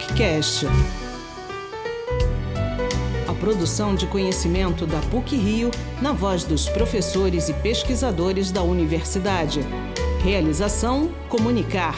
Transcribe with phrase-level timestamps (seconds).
[0.00, 0.66] PUCcast.
[3.28, 5.70] A produção de conhecimento da PUC Rio
[6.00, 9.60] na voz dos professores e pesquisadores da universidade.
[10.22, 11.94] Realização: Comunicar.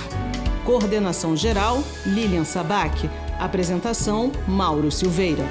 [0.65, 3.09] Coordenação geral: Lilian Sabac.
[3.39, 5.45] Apresentação: Mauro Silveira.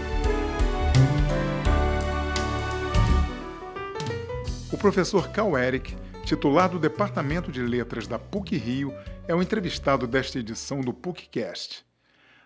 [4.72, 8.94] O professor Cal Eric, titular do Departamento de Letras da PUC Rio,
[9.26, 11.91] é o entrevistado desta edição do PUCcast.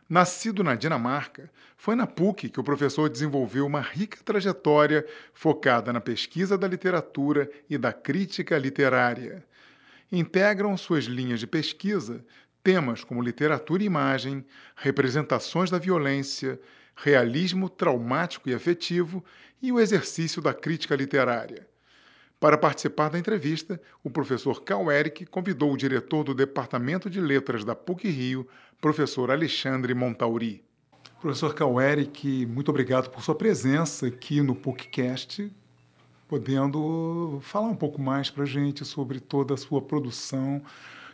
[0.08, 6.00] Nascido na Dinamarca, foi na PUC que o professor desenvolveu uma rica trajetória focada na
[6.00, 9.44] pesquisa da literatura e da crítica literária.
[10.12, 12.24] Integram suas linhas de pesquisa
[12.66, 14.44] temas como literatura e imagem,
[14.76, 16.60] representações da violência,
[16.96, 19.24] realismo traumático e afetivo
[19.62, 21.68] e o exercício da crítica literária.
[22.40, 27.64] Para participar da entrevista, o professor Cal Eric convidou o diretor do Departamento de Letras
[27.64, 28.48] da PUC Rio,
[28.86, 30.64] professor Alexandre Montauri.
[31.20, 35.52] Professor Cal Eric, muito obrigado por sua presença aqui no PUCcast,
[36.28, 40.62] podendo falar um pouco mais para a gente sobre toda a sua produção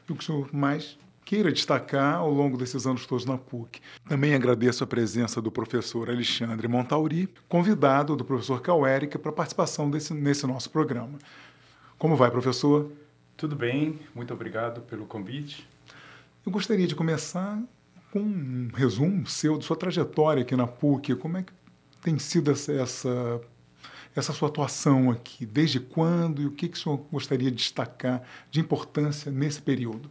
[0.05, 3.79] e o que o senhor mais queira destacar ao longo desses anos todos na PUC.
[4.05, 9.89] Também agradeço a presença do professor Alexandre Montauri, convidado do professor Cauérica para a participação
[9.89, 11.17] desse, nesse nosso programa.
[11.97, 12.91] Como vai, professor?
[13.37, 15.70] Tudo bem, muito obrigado pelo convite.
[16.43, 17.61] Eu gostaria de começar
[18.11, 21.13] com um resumo seu de sua trajetória aqui na PUC.
[21.13, 21.53] Como é que
[22.01, 23.41] tem sido essa, essa,
[24.15, 25.45] essa sua atuação aqui?
[25.45, 30.09] Desde quando e o que, que o senhor gostaria de destacar de importância nesse período?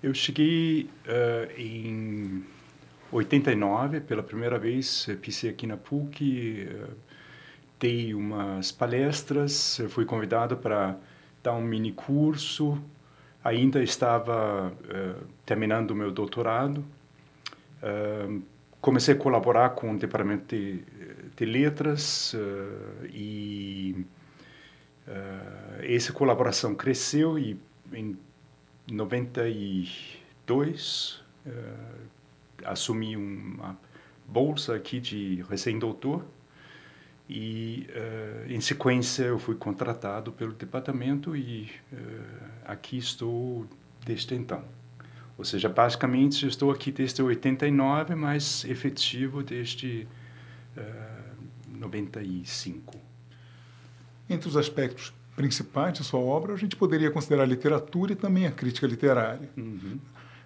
[0.00, 2.44] Eu cheguei uh, em
[3.10, 6.96] 89, pela primeira vez, pisei aqui na PUC, uh,
[7.80, 10.96] dei umas palestras, fui convidado para
[11.42, 12.80] dar um mini curso,
[13.42, 16.84] ainda estava uh, terminando o meu doutorado,
[18.80, 20.84] comecei a colaborar com o departamento de,
[21.36, 22.32] de letras
[23.12, 24.06] e
[25.82, 27.58] essa colaboração cresceu e
[27.92, 28.16] em
[28.90, 31.50] 92, uh,
[32.64, 33.78] assumi uma
[34.26, 36.24] bolsa aqui de recém-doutor
[37.34, 41.96] e, uh, em sequência, eu fui contratado pelo departamento e uh,
[42.66, 43.66] aqui estou
[44.04, 44.62] desde então.
[45.38, 50.06] Ou seja, basicamente, estou aqui desde 89, mas efetivo desde
[50.76, 53.00] uh, 95.
[54.28, 58.46] Entre os aspectos principais de sua obra, a gente poderia considerar a literatura e também
[58.46, 59.48] a crítica literária.
[59.56, 59.98] Uhum.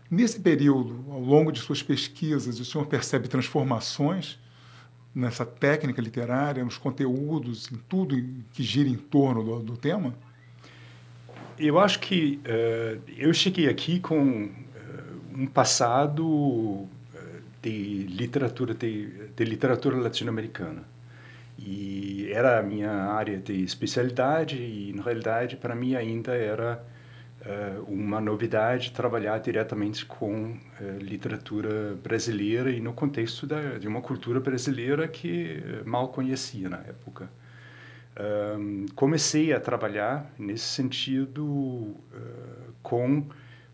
[0.08, 4.38] Nesse período, ao longo de suas pesquisas, o senhor percebe transformações
[5.16, 8.14] nessa técnica literária, nos conteúdos, em tudo
[8.52, 10.14] que gira em torno do, do tema?
[11.58, 14.50] Eu acho que uh, eu cheguei aqui com uh,
[15.34, 16.88] um passado uh,
[17.62, 20.84] de literatura de, de literatura latino-americana
[21.58, 26.84] e era a minha área de especialidade e na realidade para mim ainda era
[27.86, 34.40] uma novidade trabalhar diretamente com uh, literatura brasileira e no contexto da, de uma cultura
[34.40, 37.30] brasileira que uh, mal conhecia na época.
[38.58, 41.94] Um, comecei a trabalhar nesse sentido
[42.82, 43.26] com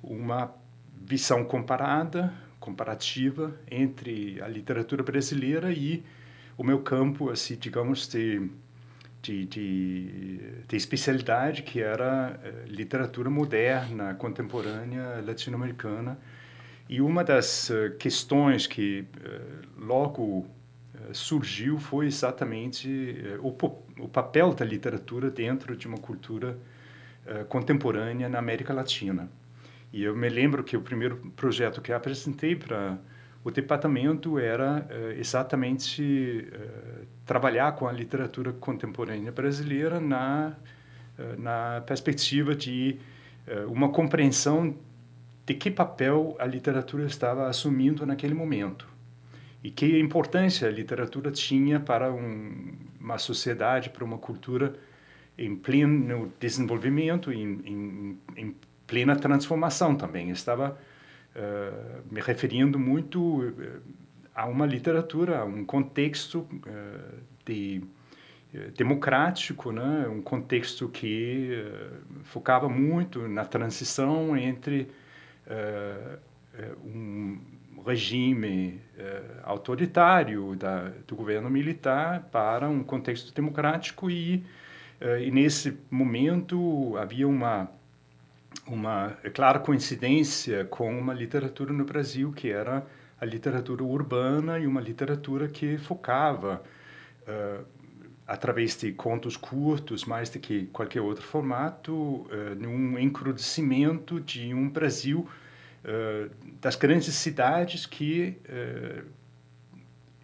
[0.02, 0.52] uma
[1.00, 6.02] visão comparada comparativa entre a literatura brasileira e
[6.56, 8.50] o meu campo, assim, digamos, de,
[9.22, 16.18] de, de, de especialidade, que era uh, literatura moderna, contemporânea latino-americana.
[16.88, 20.46] E uma das uh, questões que uh, logo
[21.12, 23.48] surgiu foi exatamente o,
[23.98, 26.56] o, papel da literatura dentro de uma cultura
[27.48, 29.28] contemporânea na América Latina.
[29.92, 32.98] E eu me lembro que o primeiro projeto que apresentei para
[33.44, 40.56] o departamento era uh, exatamente uh, trabalhar com a literatura contemporânea brasileira na,
[41.18, 42.98] uh, na perspectiva de
[43.66, 44.72] uma compreensão
[45.44, 48.86] de que papel a literatura estava assumindo naquele momento
[49.64, 54.74] e que importância a literatura tinha para um, uma sociedade, para uma cultura
[55.36, 58.56] em pleno desenvolvimento, em, em, em
[58.86, 60.30] plena transformação também.
[60.30, 60.78] Estava
[61.36, 63.82] uh, me referindo muito uh,
[64.34, 67.82] a uma literatura, a um contexto uh, de,
[68.76, 70.06] democrático, né?
[70.08, 71.64] um contexto que
[72.24, 74.88] focava muito na transição entre
[76.84, 77.38] um
[77.86, 78.78] regime
[79.42, 84.44] autoritário da, do governo militar para um contexto democrático e,
[85.00, 87.70] e nesse momento havia uma
[88.66, 92.86] uma clara coincidência com uma literatura no Brasil que era
[93.22, 96.60] a literatura urbana e uma literatura que focava
[97.22, 97.64] uh,
[98.26, 104.68] através de contos curtos, mais do que qualquer outro formato, uh, num encrudecimento de um
[104.68, 105.28] Brasil
[105.84, 108.36] uh, das grandes cidades que,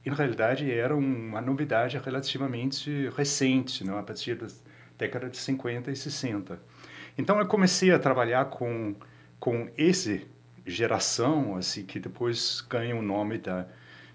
[0.04, 3.96] em realidade, era uma novidade relativamente recente, não?
[3.96, 4.48] a partir da
[4.98, 6.58] década de 50 e 60.
[7.18, 8.94] Então, eu comecei a trabalhar com,
[9.40, 10.20] com essa
[10.64, 13.66] geração, assim, que depois ganha o nome da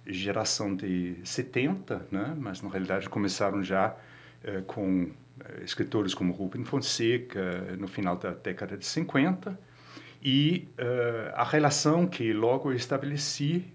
[0.07, 2.33] geração de 70, né?
[2.37, 3.95] mas na realidade começaram já
[4.43, 5.09] eh, com
[5.39, 9.57] eh, escritores como Rubem Fonseca no final da década de 50
[10.21, 13.65] e eh, a relação que logo eu estabeleci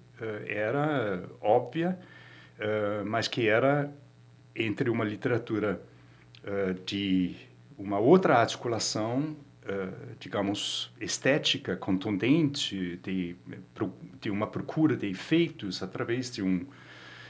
[0.48, 1.96] era óbvia,
[3.06, 3.88] mas que era
[4.52, 5.80] entre uma literatura
[6.84, 7.36] de
[7.78, 9.36] uma outra articulação
[9.68, 13.36] uh, digamos, estética contundente, de,
[14.20, 16.66] de uma procura de efeitos através de um,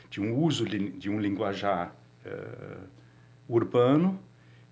[0.09, 2.89] de um uso de um linguajar uh,
[3.49, 4.21] urbano,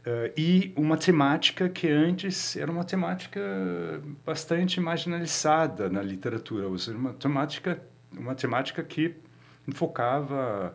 [0.07, 3.41] Uh, e uma temática que antes era uma temática
[4.25, 7.83] bastante marginalizada na literatura, ou seja, uma temática,
[8.17, 9.17] uma temática que
[9.67, 10.73] enfocava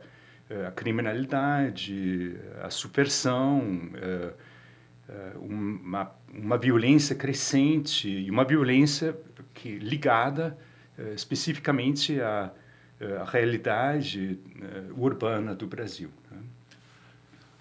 [0.49, 3.61] uh, a criminalidade, a subversão,
[3.95, 4.33] uh,
[5.39, 9.15] uma uma violência crescente e uma violência
[9.53, 10.57] que ligada
[10.97, 12.51] uh, especificamente à,
[12.99, 16.09] eh, à realidade uh, urbana do Brasil.
[16.31, 16.37] Né?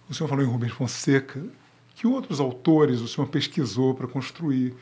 [0.09, 1.43] O senhor falou em Rubens Fonseca.
[1.95, 4.75] Que outros autores o senhor pesquisou para construir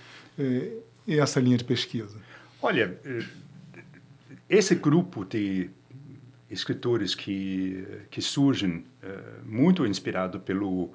[1.08, 2.16] essa linha de pesquisa?
[2.62, 2.96] Olha,
[4.48, 5.68] esse grupo de
[6.48, 8.84] escritores que que surgem
[9.44, 10.92] muito inspirado pelo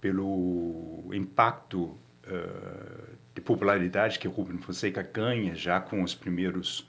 [0.00, 6.88] pelo impacto uh, de popularidade que Rubens Fonseca ganha já com os primeiros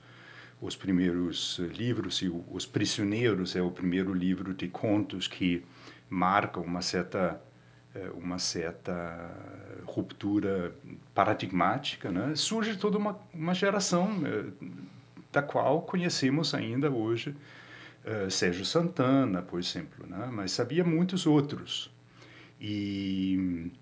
[0.60, 5.64] os primeiros livros e os prisioneiros é o primeiro livro de contos que
[6.08, 7.40] marca uma certa
[7.92, 9.28] eh, uma certa
[9.84, 10.72] ruptura
[11.12, 12.36] paradigmática né?
[12.36, 14.52] Surge toda uma uma geração uh,
[15.32, 17.34] da qual conhecemos ainda hoje
[18.30, 20.28] Sérgio Santana por exemplo né?
[20.32, 21.91] Mas sabia muitos outros
[22.62, 23.72] e,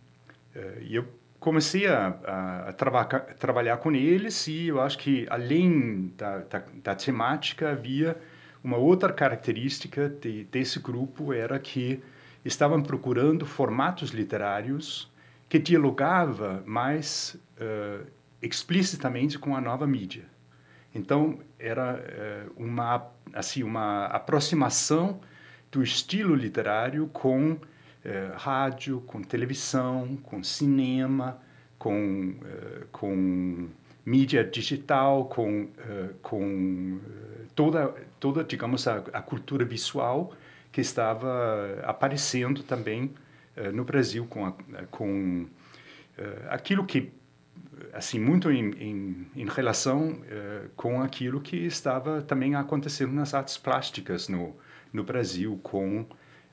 [0.80, 1.06] e eu
[1.38, 6.94] comecei a, a, a trabalhar com eles e eu acho que além da, da, da
[6.94, 8.16] temática havia
[8.62, 12.02] uma outra característica de, desse grupo era que
[12.44, 15.10] estavam procurando formatos literários
[15.48, 18.06] que dialogava mais uh,
[18.40, 20.24] explicitamente com a nova mídia.
[20.94, 21.94] Então era
[22.56, 25.20] uh, uma assim uma aproximação
[25.70, 27.56] do estilo literário com
[28.02, 31.38] eh, rádio, com televisão, com cinema,
[31.78, 33.68] com, eh, com
[34.06, 36.98] mídia digital, com, eh, com
[37.54, 40.32] toda, toda, digamos, a, a, cultura visual
[40.72, 43.12] que estava aparecendo também
[43.74, 44.54] no Brasil com, a,
[44.90, 45.46] com
[46.48, 47.12] aquilo que
[47.92, 50.22] assim muito em, em, em relação
[50.76, 54.54] com aquilo que estava também acontecendo nas artes plásticas no
[54.92, 56.06] no Brasil com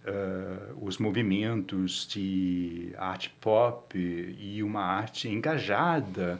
[0.08, 6.40] uh, os movimentos de arte pop e uma arte engajada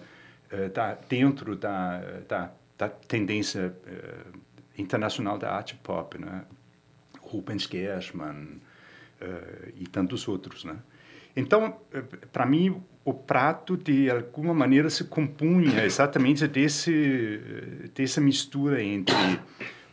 [0.52, 4.38] uh, da, dentro da, da, da tendência uh,
[4.78, 6.46] internacional da arte pop, né?
[7.20, 8.62] Rubens Gershman
[9.76, 10.78] e tantos outros, né?
[11.36, 11.78] Então,
[12.32, 19.14] para mim, o prato de alguma maneira se compunha exatamente desse dessa mistura entre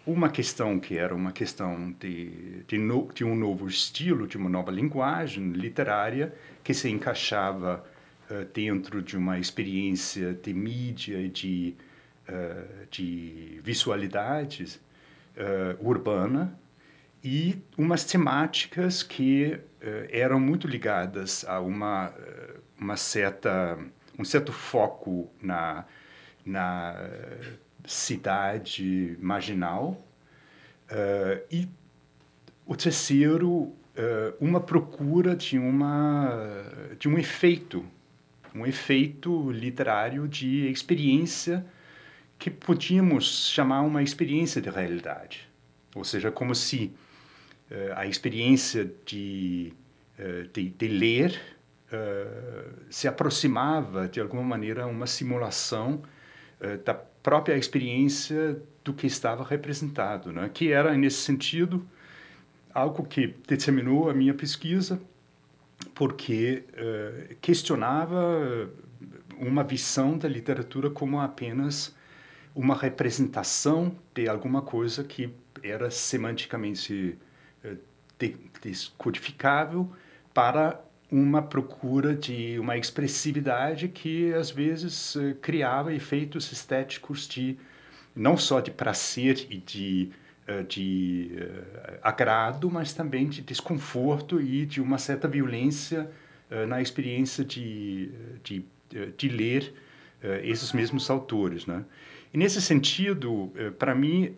[0.07, 4.51] uma questão que era uma questão de, de, no, de, um novo estilo, de uma
[4.51, 7.85] nova linguagem literária que se encaixava
[8.31, 11.75] uh, dentro de uma experiência de mídia e de,
[12.29, 14.77] uh, de visualidades
[15.37, 16.59] uh, urbana
[17.23, 19.59] e umas temáticas que
[20.11, 22.13] eram muito ligadas a uma,
[22.79, 23.79] uma certa
[24.19, 25.87] um certo foco na
[26.45, 26.95] na
[27.87, 30.03] cidade marginal.
[30.91, 31.69] Uh, e
[32.67, 33.75] o terceiro, uh,
[34.41, 36.65] uma procura de, uma,
[36.99, 37.85] de um efeito,
[38.55, 41.65] um efeito literário de experiência
[42.39, 45.49] que podíamos chamar uma experiência de realidade.
[45.95, 46.93] Ou seja, como se
[47.71, 49.73] uh, a experiência de,
[50.53, 51.41] de, de, ler
[52.91, 56.03] se aproximava, de alguma maneira, uma simulação
[56.85, 60.51] da própria experiência do que estava representado, né?
[60.53, 61.85] que era, nesse sentido,
[62.73, 65.01] algo que determinou a minha pesquisa,
[65.95, 68.71] porque uh, questionava
[69.39, 71.97] uma visão da literatura como apenas
[72.55, 77.17] uma representação de alguma coisa que era semanticamente
[77.65, 77.79] uh,
[78.61, 79.91] descodificável
[80.35, 80.79] para
[81.15, 87.57] uma procura de uma expressividade que às vezes uh, criava efeitos estéticos de
[88.17, 90.11] não só de prazer e de
[90.49, 96.11] uh, de uh, agrado, mas também de desconforto e de uma certa violência
[96.69, 98.11] na experiência de,
[98.45, 98.65] de,
[99.17, 99.75] de ler
[100.45, 101.85] esses mesmos autores, né?
[102.33, 104.37] E nesse sentido, para mim,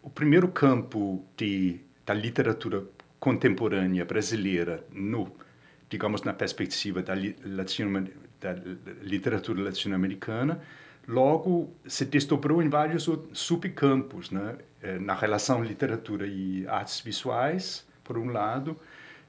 [0.00, 2.84] o primeiro campo de, da literatura
[3.22, 5.30] contemporânea brasileira no
[5.88, 7.14] digamos na perspectiva da,
[7.44, 8.08] latino,
[8.40, 8.52] da
[9.02, 10.60] literatura latino-americana.
[11.06, 14.56] Logo se desdobrou em vários subcampos né?
[14.82, 18.76] Eh, na relação literatura e artes visuais por um lado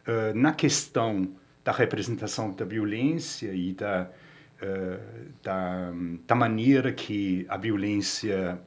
[0.08, 1.30] eh, na questão
[1.64, 4.10] da representação da violência e da
[4.60, 5.00] eh,
[5.44, 5.92] da,
[6.26, 8.60] da maneira que a violência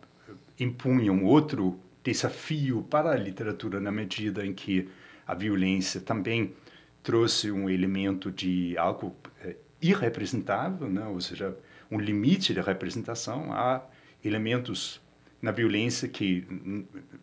[0.61, 4.89] impunha um outro desafio para a literatura na medida em que
[5.27, 6.55] a violência também
[7.03, 11.07] trouxe um elemento de algo é, irrepresentável, né?
[11.07, 11.57] ou seja,
[11.91, 13.53] um limite de representação.
[13.53, 13.83] Há
[14.25, 15.01] elementos
[15.41, 16.47] na violência que,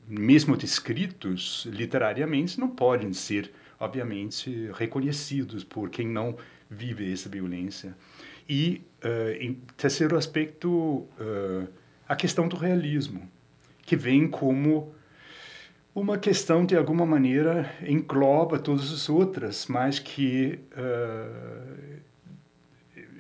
[0.08, 6.38] mesmo descritos literariamente, não podem ser, obviamente, reconhecidos por quem não
[6.70, 7.96] vive essa violência.
[8.48, 11.68] E, uh, em terceiro aspecto, uh,
[12.08, 13.30] a questão do realismo,
[13.86, 14.94] que vem como
[15.96, 22.00] uma questão de alguma maneira engloba todas as outras, mas que uh,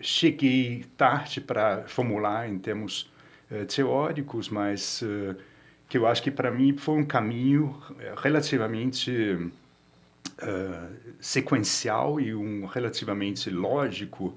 [0.02, 3.12] cheguei tarde para formular em termos
[3.52, 5.36] uh, teóricos, mas uh,
[5.88, 7.80] que eu acho que para mim foi um caminho
[8.18, 9.38] relativamente
[11.20, 14.36] sequencial e um relativamente lógico,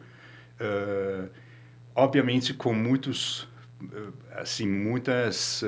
[1.95, 3.49] obviamente com muitos
[4.35, 5.65] assim muitas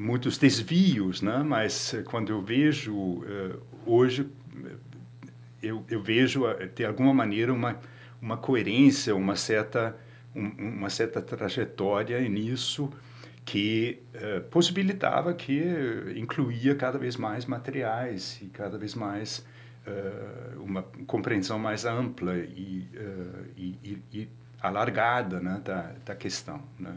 [0.00, 1.42] muitos desvios, né?
[1.44, 4.26] Mas eh, quando eu vejo uh, hoje
[5.62, 7.78] eu, eu vejo de alguma maneira uma
[8.20, 9.96] uma coerência, uma certa
[10.34, 12.90] um, uma certa trajetória nisso
[13.44, 19.44] que uh, possibilitava que uh, incluía cada vez mais materiais e cada vez mais
[20.58, 22.86] uma compreensão mais ampla e,
[23.56, 24.28] e, e
[24.62, 26.62] alargada né, da, da questão.
[26.78, 26.94] Né?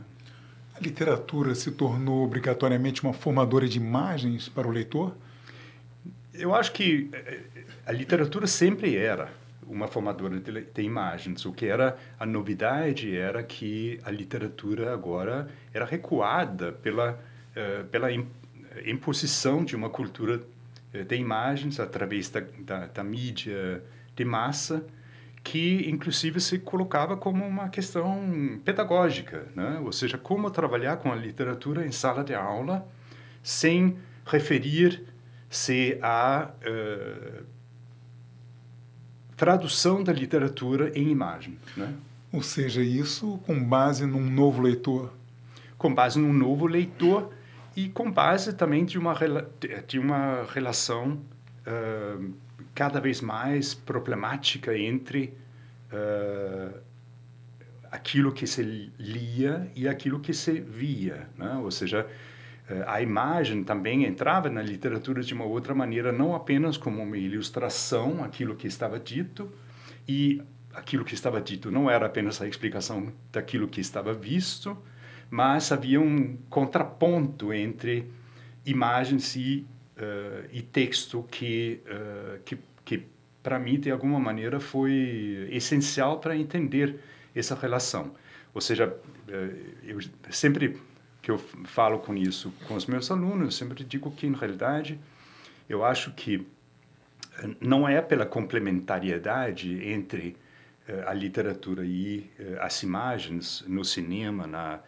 [0.75, 5.15] A literatura se tornou obrigatoriamente uma formadora de imagens para o leitor?
[6.34, 7.42] Eu acho que eh,
[7.86, 9.30] a literatura sempre era
[9.68, 11.46] uma formadora de, de, imagens.
[11.46, 18.10] O que era a novidade era que a literatura agora era recuada pela, uh, pela
[18.86, 20.42] imposição de uma cultura
[20.92, 23.84] eh, de imagens através da, da, da mídia
[24.15, 24.84] de massa
[25.44, 29.82] que inclusive se colocava como uma questão pedagógica, né?
[29.84, 32.88] ou seja, como trabalhar com a literatura em sala de aula
[33.42, 37.44] sem referir-se à uh,
[39.36, 41.60] tradução da literatura em imagem.
[41.76, 41.94] Né?
[42.32, 45.12] Ou seja, isso com base num novo leitor?
[45.78, 47.34] Com base num novo leitor
[47.76, 49.14] e com base também de uma,
[49.86, 51.20] de uma relação
[51.68, 52.34] uh,
[52.74, 55.34] cada vez mais problemática entre
[55.92, 56.80] uh,
[57.92, 61.56] aquilo que se lia e aquilo que se via, né?
[61.58, 62.08] ou seja,
[62.70, 67.18] uh, a imagem também entrava na literatura de uma outra maneira, não apenas como uma
[67.18, 69.51] ilustração, aquilo que estava dito,
[70.08, 70.42] e
[70.74, 74.75] aquilo que estava dito não era apenas a explicação daquilo que estava visto,
[75.30, 78.12] mas havia um contraponto entre
[78.65, 79.65] imagens e
[79.98, 83.06] uh, e texto que, uh, que, que
[83.42, 87.00] para mim, de alguma maneira, foi essencial para entender
[87.36, 88.14] essa relação.
[88.54, 89.32] Ou seja, uh,
[89.84, 90.80] eu sempre
[91.22, 95.00] que eu falo com isso com os meus alunos, eu sempre digo que, na realidade,
[95.70, 96.46] eu acho que
[97.62, 100.36] não é pela complementariedade entre
[101.08, 104.82] a literatura e as imagens no cinema, na,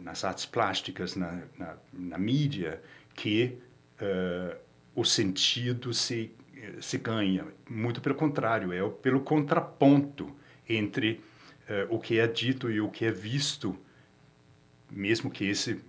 [0.00, 2.80] nas artes plásticas, na, na, na mídia,
[3.12, 3.58] que
[4.00, 4.56] uh,
[4.94, 6.32] o sentido se,
[6.80, 7.46] se ganha.
[7.68, 10.34] Muito pelo contrário, é pelo contraponto
[10.68, 11.20] entre
[11.68, 13.76] uh, o que é dito e o que é visto,
[14.90, 15.80] mesmo que esse,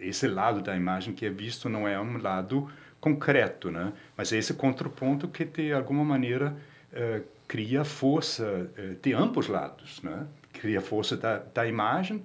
[0.00, 3.92] esse lado da imagem que é visto não é um lado concreto, né?
[4.16, 6.56] mas é esse contraponto que, de alguma maneira,
[6.92, 8.70] uh, cria força
[9.02, 10.00] de ambos lados.
[10.02, 10.26] Né?
[10.52, 12.24] Cria força da, da imagem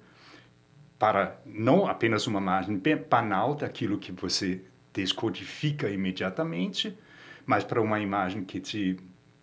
[0.97, 4.61] para não apenas uma imagem banal daquilo que você
[4.93, 6.97] descodifica imediatamente,
[7.45, 8.97] mas para uma imagem que te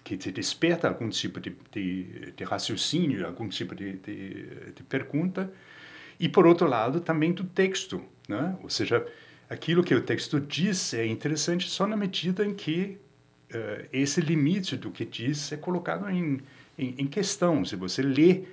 [0.06, 5.52] que te desperta algum tipo de, de, de raciocínio, algum tipo de, de, de, pergunta,
[6.20, 8.56] e por outro lado também do texto, né?
[8.62, 9.04] Ou seja,
[9.50, 12.98] aquilo que o texto diz é interessante só na medida em que
[13.52, 16.40] uh, esse limite do que diz é colocado em,
[16.78, 17.64] em, em questão.
[17.64, 18.44] Se você lê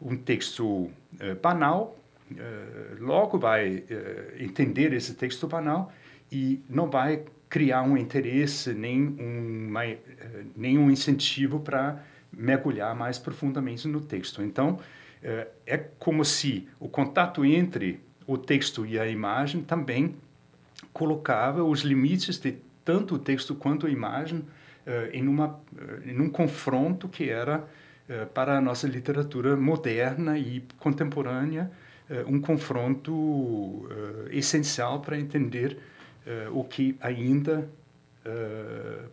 [0.00, 0.90] um texto uh,
[1.42, 2.00] banal,
[2.30, 2.36] uh,
[3.04, 3.84] logo vai
[4.38, 5.92] entender esse texto banal
[6.30, 9.72] e não vai criar um interesse nem um,
[10.56, 12.02] nem um incentivo para
[12.32, 14.42] mergulhar mais profundamente no texto.
[14.42, 14.78] Então,
[15.66, 20.14] é como se o contato entre o texto e a imagem também
[20.92, 25.58] colocava os limites de tanto o texto quanto a imagem uh, em, uma,
[26.04, 27.64] em um confronto que era,
[28.32, 31.68] para a nossa literatura moderna e contemporânea,
[32.28, 33.88] um confronto
[34.30, 35.76] essencial para entender
[36.52, 37.68] o que ainda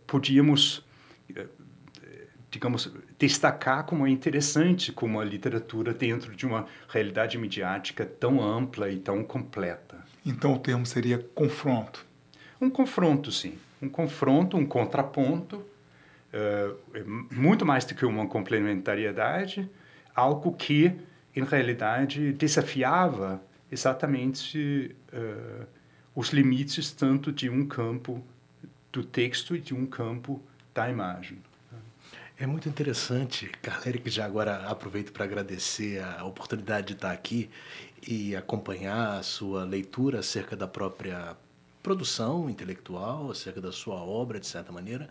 [0.06, 0.84] podíamos,
[2.50, 8.98] digamos, destacar como interessante como a literatura dentro de uma realidade midiática tão ampla e
[8.98, 10.04] tão completa.
[10.26, 12.04] Então o termo seria confronto.
[12.60, 13.58] Um confronto, sim.
[13.80, 15.56] Um confronto, um contraponto,
[16.32, 16.76] uh,
[17.30, 19.68] muito mais do que uma complementariedade,
[20.14, 20.92] algo que,
[21.36, 25.66] em realidade, desafiava exatamente uh,
[26.14, 28.22] os limites tanto de um campo
[28.92, 30.40] do texto e de um campo
[30.72, 31.38] da imagem.
[32.36, 37.48] É muito interessante, Carléria, que já agora aproveito para agradecer a oportunidade de estar aqui
[38.06, 41.36] e acompanhar a sua leitura acerca da própria
[41.82, 45.08] produção intelectual, acerca da sua obra, de certa maneira.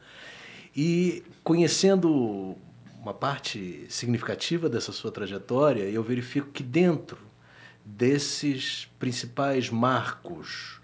[0.76, 2.58] E conhecendo
[3.00, 7.18] uma parte significativa dessa sua trajetória, eu verifico que dentro
[7.86, 10.82] desses principais marcos,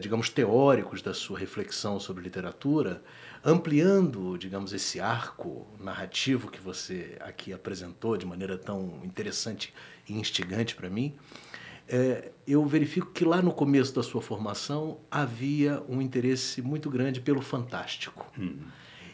[0.00, 3.02] digamos, teóricos da sua reflexão sobre literatura,
[3.44, 9.72] ampliando, digamos, esse arco narrativo que você aqui apresentou de maneira tão interessante
[10.08, 11.14] e instigante para mim,
[11.88, 17.20] é, eu verifico que lá no começo da sua formação havia um interesse muito grande
[17.20, 18.26] pelo fantástico.
[18.38, 18.58] Hum.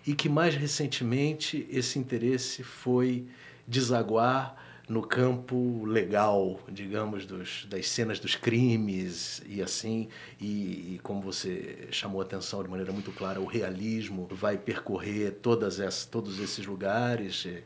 [0.07, 3.27] E que mais recentemente esse interesse foi
[3.66, 4.57] desaguar
[4.88, 10.09] no campo legal, digamos, dos, das cenas dos crimes e assim,
[10.40, 15.33] e, e, como você chamou a atenção de maneira muito clara, o realismo vai percorrer
[15.42, 17.46] todas essas, todos esses lugares.
[17.46, 17.62] É,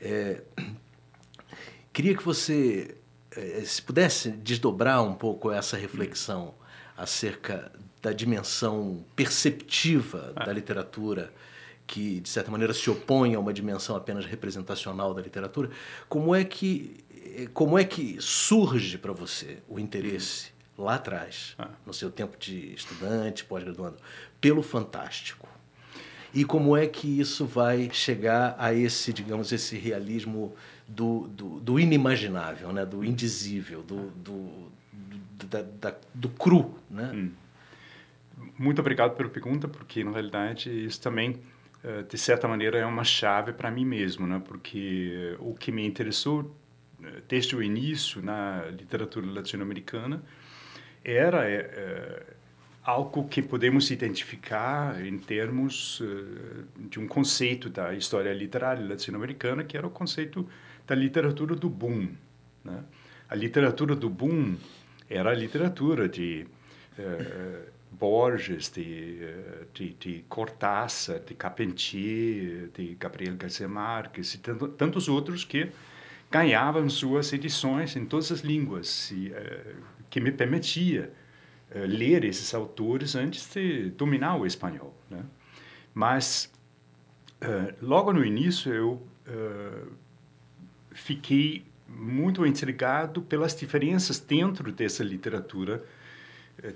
[0.00, 0.42] é
[1.92, 2.96] queria que você,
[3.36, 6.54] é, se pudesse desdobrar um pouco essa reflexão
[6.96, 10.44] acerca da dimensão perceptiva ah.
[10.44, 11.32] da literatura
[11.86, 15.70] que de certa maneira se opõe a uma dimensão apenas representacional da literatura,
[16.08, 17.04] como é que
[17.54, 21.70] como é que surge para você o interesse lá atrás, ah.
[21.86, 23.96] no seu tempo de estudante, pós-graduando,
[24.40, 25.48] pelo fantástico?
[26.34, 30.54] E como é que isso vai chegar a esse, digamos, esse realismo
[30.88, 32.86] do, do, do inimaginável, né?
[32.86, 36.74] do indizível, do, do, do, da, da, do cru?
[36.90, 37.10] Né?
[37.14, 37.32] Hum.
[38.58, 41.51] Muito obrigado pela pergunta, porque, na realidade, isso também eh,
[42.08, 44.40] de certa maneira é uma chave para mim mesmo, né?
[44.44, 46.54] Porque o que me interessou
[47.02, 50.22] eh, desde o início na literatura latino-americana
[51.04, 52.22] era é, é,
[52.84, 56.00] algo que podemos identificar em termos
[56.88, 60.48] de um conceito da história literária latino-americana, que era o conceito
[60.86, 62.10] da literatura do boom.
[62.64, 62.84] Né?
[63.28, 64.56] A literatura do boom
[65.10, 66.46] era a literatura de
[67.92, 69.18] Borges, de,
[69.74, 75.70] de, de Cortázar, de Carpentier, de Gabriel Garcia Marques e tantos outros que
[76.32, 79.76] ganhavam suas edições em todas as línguas, e, uh,
[80.08, 81.12] que me permitia
[81.70, 84.96] uh, ler esses autores antes de dominar o espanhol.
[85.10, 85.22] Né?
[85.92, 86.50] Mas,
[87.42, 89.06] uh, logo no início, eu
[90.90, 95.82] fiquei muito intrigado pelas diferenças dentro dessa literatura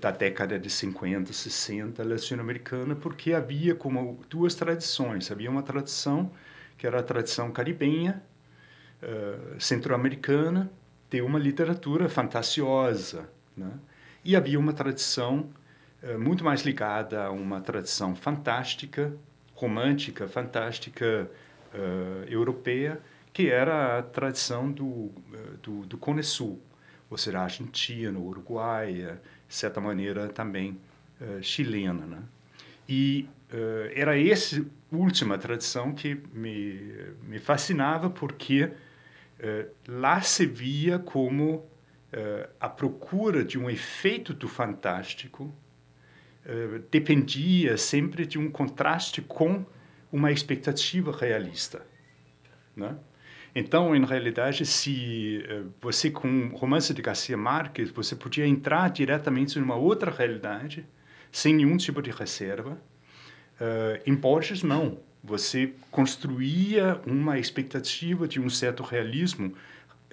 [0.00, 5.30] da década de 50, 60 latino-americana, porque havia como duas tradições.
[5.30, 6.32] Havia uma tradição
[6.76, 8.22] que era a tradição caribenha,
[9.02, 10.70] uh, centro-americana,
[11.08, 13.72] de uma literatura fantasiosa, né?
[14.24, 15.48] E havia uma tradição
[16.02, 19.14] uh, muito mais ligada a uma tradição fantástica,
[19.54, 21.30] romântica, fantástica
[21.72, 23.00] uh, europeia,
[23.32, 25.12] que era a tradição do,
[25.62, 26.60] do, do Cone Sul,
[27.08, 30.78] ou seja, argentino, uruguaia, de certa maneira também
[31.20, 32.06] uh, chilena.
[32.06, 32.22] Né?
[32.88, 40.98] E uh, era essa última tradição que me, me fascinava porque uh, lá se via
[40.98, 41.64] como
[42.58, 45.52] a procura de um efeito do fantástico
[46.90, 49.66] dependia sempre de um contraste com
[50.10, 51.84] uma expectativa realista.
[52.74, 52.96] Né?
[53.58, 58.90] Então, em realidade, se uh, você com o romance de Garcia Marques, você podia entrar
[58.90, 60.84] diretamente numa outra realidade,
[61.32, 62.72] sem nenhum tipo de reserva.
[63.58, 64.98] Uh, em Borges, não.
[65.24, 69.54] Você construía uma expectativa de um certo realismo,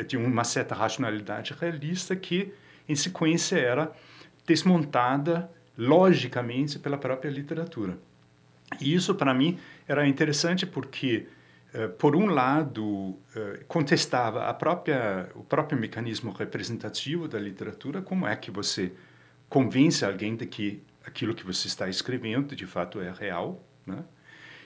[0.08, 2.54] de uma certa racionalidade realista que,
[2.88, 3.92] em sequência, era
[4.48, 7.98] desmontada logicamente pela própria literatura.
[8.80, 11.28] E isso, para mim, era interessante porque,
[11.98, 13.20] por um lado, uh,
[13.68, 18.94] contestava a própria, o próprio mecanismo representativo da literatura, como é que você
[19.50, 24.04] convence alguém de que aquilo que você está escrevendo de fato é real, né?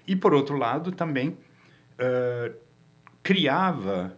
[0.05, 2.55] E, por outro lado, também uh,
[3.23, 4.17] criava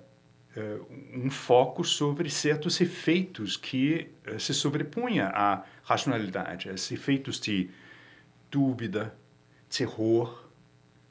[1.13, 7.69] um foco sobre certos efeitos que se sobrepunha à racionalidade, esses efeitos de
[8.52, 9.15] dúvida,
[9.69, 10.49] terror,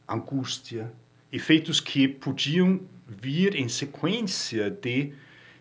[0.07, 0.93] angústia,
[1.33, 5.12] efeitos que podiam vir em sequência de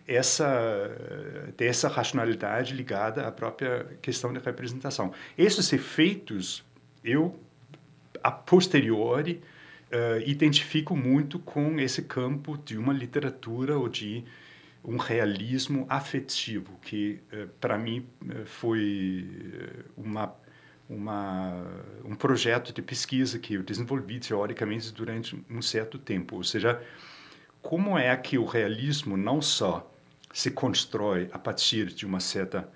[0.06, 0.90] essa
[1.56, 5.12] dessa racionalidade ligada à própria questão da representação.
[5.36, 6.64] Esses efeitos
[7.04, 7.38] eu
[8.22, 9.40] a posteriori
[9.92, 14.24] uh, identifico muito com esse campo de uma literatura ou de
[14.84, 19.26] um realismo afetivo que uh, para mim uh, foi
[19.96, 20.34] uma
[20.88, 21.64] uma,
[22.04, 26.36] um projeto de pesquisa que eu desenvolvi teoricamente durante um certo tempo.
[26.36, 26.82] Ou seja,
[27.60, 29.90] como é que o realismo não só
[30.32, 32.68] se constrói a partir de uma certa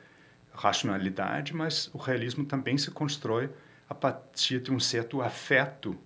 [0.52, 3.48] racionalidade, mas o realismo também se constrói
[3.88, 5.96] a partir de um certo afeto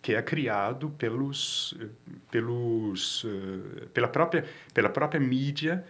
[0.00, 1.76] que é criado pelos,
[2.30, 3.24] pelos,
[3.94, 4.44] pela, própria,
[4.74, 5.84] pela própria mídia,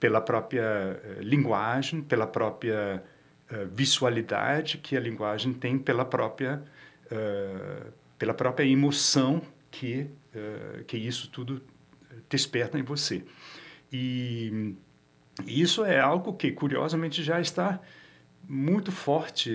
[0.00, 3.02] pela própria eh, linguagem, pela própria
[3.50, 6.62] uh, visualidade que a linguagem tem pela própria
[7.10, 11.62] uh, pela própria emoção que uh, que isso tudo
[12.28, 13.24] desperta em você.
[13.92, 14.74] E
[15.46, 17.80] isso é algo que curiosamente já está
[18.46, 19.50] muito forte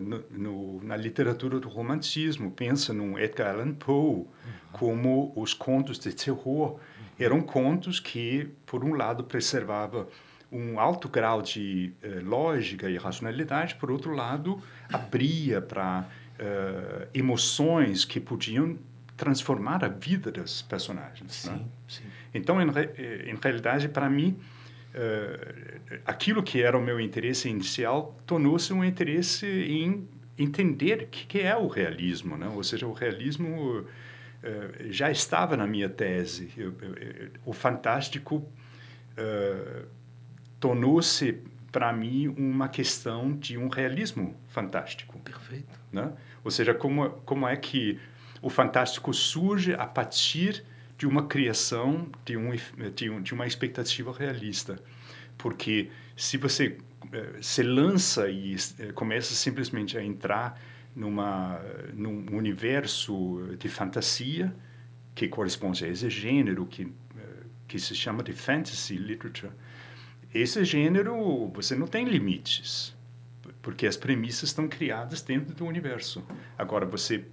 [0.00, 2.50] no, no, na literatura do romantismo.
[2.50, 4.26] Pensa num Edgar Allan Poe uhum.
[4.72, 6.78] como os contos de terror
[7.18, 10.08] eram contos que por um lado preservava
[10.52, 14.62] um alto grau de eh, lógica e racionalidade, por outro lado,
[14.92, 16.06] abria para
[16.38, 18.78] eh, emoções que podiam
[19.16, 21.32] transformar a vida das personagens.
[21.32, 21.64] Sim, né?
[21.88, 22.04] sim.
[22.34, 24.38] Então, em, eh, em realidade, para mim,
[26.04, 31.40] aquilo que era o meu interesse inicial tornou-se um interesse em entender o que, que,
[31.40, 32.46] é o realismo, né?
[32.48, 33.86] Ou seja, o realismo
[34.90, 36.52] já estava na minha tese.
[37.46, 38.46] O fantástico
[39.16, 39.86] uh,
[40.62, 45.18] tornou-se para mim uma questão de um realismo fantástico.
[45.18, 45.76] Perfeito.
[45.90, 46.12] Né?
[46.44, 47.98] Ou seja, como como é que
[48.40, 50.64] o fantástico surge a partir
[50.96, 52.52] de uma criação de um
[52.94, 54.78] de, um, de uma expectativa realista,
[55.36, 56.78] porque se você
[57.12, 60.60] eh, se lança e eh, começa simplesmente a entrar
[60.94, 61.60] numa
[61.92, 64.54] num universo de fantasia
[65.12, 69.52] que corresponde a esse gênero que eh, que se chama de fantasy literature
[70.34, 72.96] esse gênero, você não tem limites,
[73.60, 76.24] porque as premissas estão criadas dentro do universo.
[76.56, 77.24] Agora, você,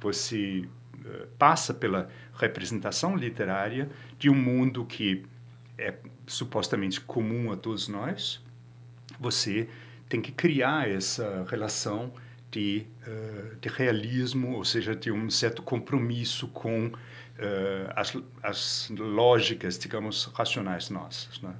[0.00, 5.24] você uh, passa pela representação literária de um mundo que
[5.76, 5.94] é
[6.26, 8.42] supostamente comum a todos nós,
[9.18, 9.68] você
[10.08, 12.12] tem que criar essa relação
[12.50, 16.92] de, uh, de realismo, ou seja, de um certo compromisso com uh,
[17.94, 21.40] as, as lógicas, digamos, racionais nossas.
[21.40, 21.54] Né?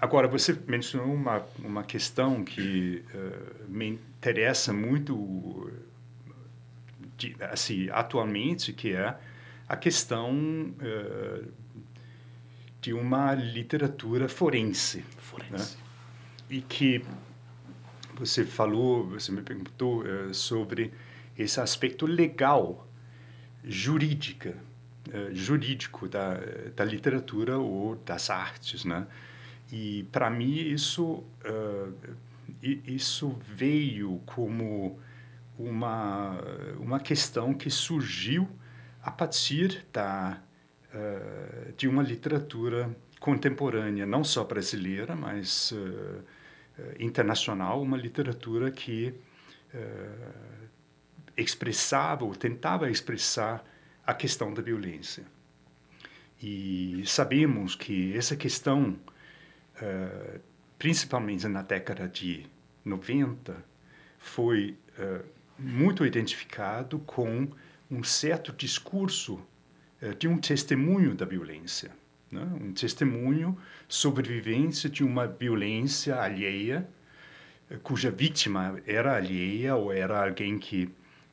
[0.00, 5.72] Agora, você mencionou uma, uma questão que uh, me interessa muito
[7.16, 9.16] de, assim, atualmente, que é
[9.68, 11.52] a questão uh,
[12.80, 15.04] de uma literatura forense.
[15.18, 15.76] Forense.
[15.76, 15.82] Né?
[16.48, 17.04] E que
[18.14, 20.92] você falou, você me perguntou uh, sobre
[21.36, 22.88] esse aspecto legal,
[23.64, 24.56] jurídica,
[25.32, 26.34] jurídico da,
[26.74, 29.06] da literatura ou das artes, né?
[29.70, 31.94] E para mim isso uh,
[32.62, 34.98] isso veio como
[35.58, 36.40] uma
[36.78, 38.48] uma questão que surgiu
[39.02, 40.40] a partir da
[40.94, 46.24] uh, de uma literatura contemporânea, não só brasileira, mas uh,
[46.98, 49.14] internacional, uma literatura que
[51.36, 53.62] expressava ou tentava expressar
[54.06, 55.24] a questão da violência.
[56.42, 58.96] E sabemos que essa questão
[59.82, 60.40] uh,
[60.78, 62.46] principalmente na década de
[62.84, 63.56] 90,
[64.18, 65.24] foi uh,
[65.58, 67.48] muito identificado com
[67.90, 69.40] um certo discurso
[70.16, 71.90] de um testemunho da violência,
[72.30, 72.42] né?
[72.60, 76.88] um testemunho sobrevivência de uma violência alheia,
[77.82, 80.88] cuja vítima era alheia ou era alguém que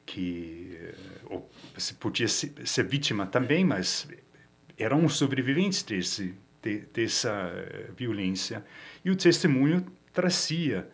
[0.05, 0.77] que
[1.25, 1.49] ou,
[1.99, 4.07] podia ser, ser vítima também, mas
[4.77, 8.65] eram sobreviventes desse de, dessa eh, violência.
[9.03, 10.89] E o testemunho trazia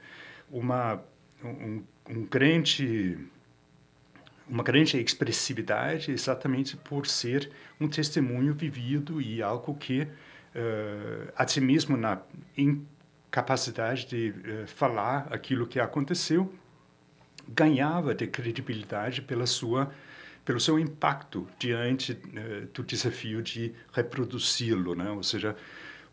[0.51, 1.01] uma,
[1.43, 3.17] um, um grande
[4.49, 11.95] uma grande expressividade exatamente por ser um testemunho vivido e algo que uh, até mesmo
[11.95, 12.21] na
[12.57, 16.53] incapacidade de uh, falar aquilo que aconteceu
[17.47, 19.89] ganhava de credibilidade pela sua
[20.43, 25.09] pelo seu impacto diante uh, do desafio de reproduzi-lo, né?
[25.11, 25.55] Ou seja,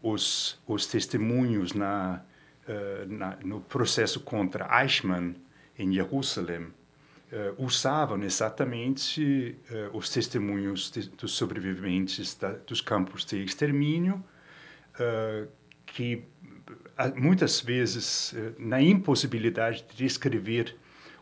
[0.02, 2.22] os os testemunhos na,
[2.68, 5.34] uh, na no processo contra Eichmann
[5.78, 9.56] em Jerusalém uh, usavam exatamente
[9.92, 14.22] os testemunhos de, dos sobreviventes da, dos campos de extermínio
[15.86, 16.24] que
[17.14, 20.76] muitas vezes na impossibilidade de descrever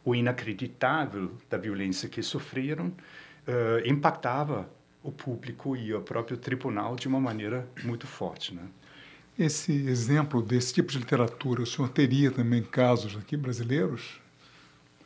[0.07, 4.71] o inacreditável da violência que sofreram uh, impactava
[5.03, 8.63] o público e o próprio tribunal de uma maneira muito forte, né?
[9.37, 14.21] Esse exemplo desse tipo de literatura, o senhor teria também casos aqui brasileiros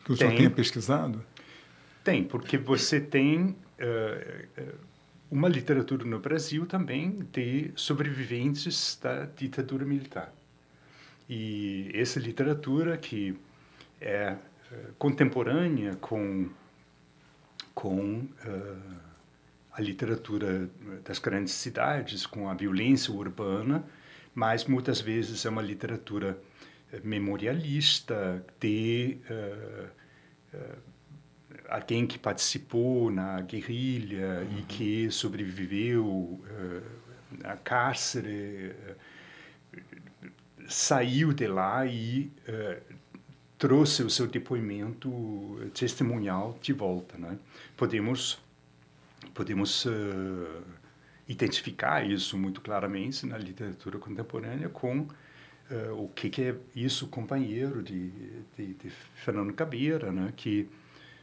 [0.05, 1.25] que o tem, senhor tenha pesquisado?
[2.05, 4.75] Tem, porque você tem uh,
[5.31, 10.33] uma literatura no Brasil também de sobreviventes da ditadura militar.
[11.27, 13.35] E essa literatura que
[13.99, 14.37] é
[14.99, 16.49] contemporânea com
[17.81, 18.97] com uh,
[19.73, 20.69] a literatura
[21.03, 23.83] das grandes cidades, com a violência urbana,
[24.35, 26.39] mas muitas vezes é uma literatura
[26.93, 29.89] eh, memorialista de uh,
[30.55, 30.79] uh,
[31.69, 34.59] alguém que participou na guerrilha uhum.
[34.59, 36.45] e que sobreviveu
[37.45, 38.75] a cárcere,
[40.69, 42.31] saiu de lá e
[43.61, 45.11] trouxe o seu depoimento
[45.75, 47.38] testemunhal de volta, né?
[47.77, 48.40] Podemos
[49.35, 50.62] podemos uh,
[51.29, 55.09] identificar isso muito claramente na literatura contemporânea com uh,
[55.92, 58.09] o que, que, é isso companheiro de,
[58.57, 60.33] de, de, Fernando Cabeira, né?
[60.35, 60.66] Que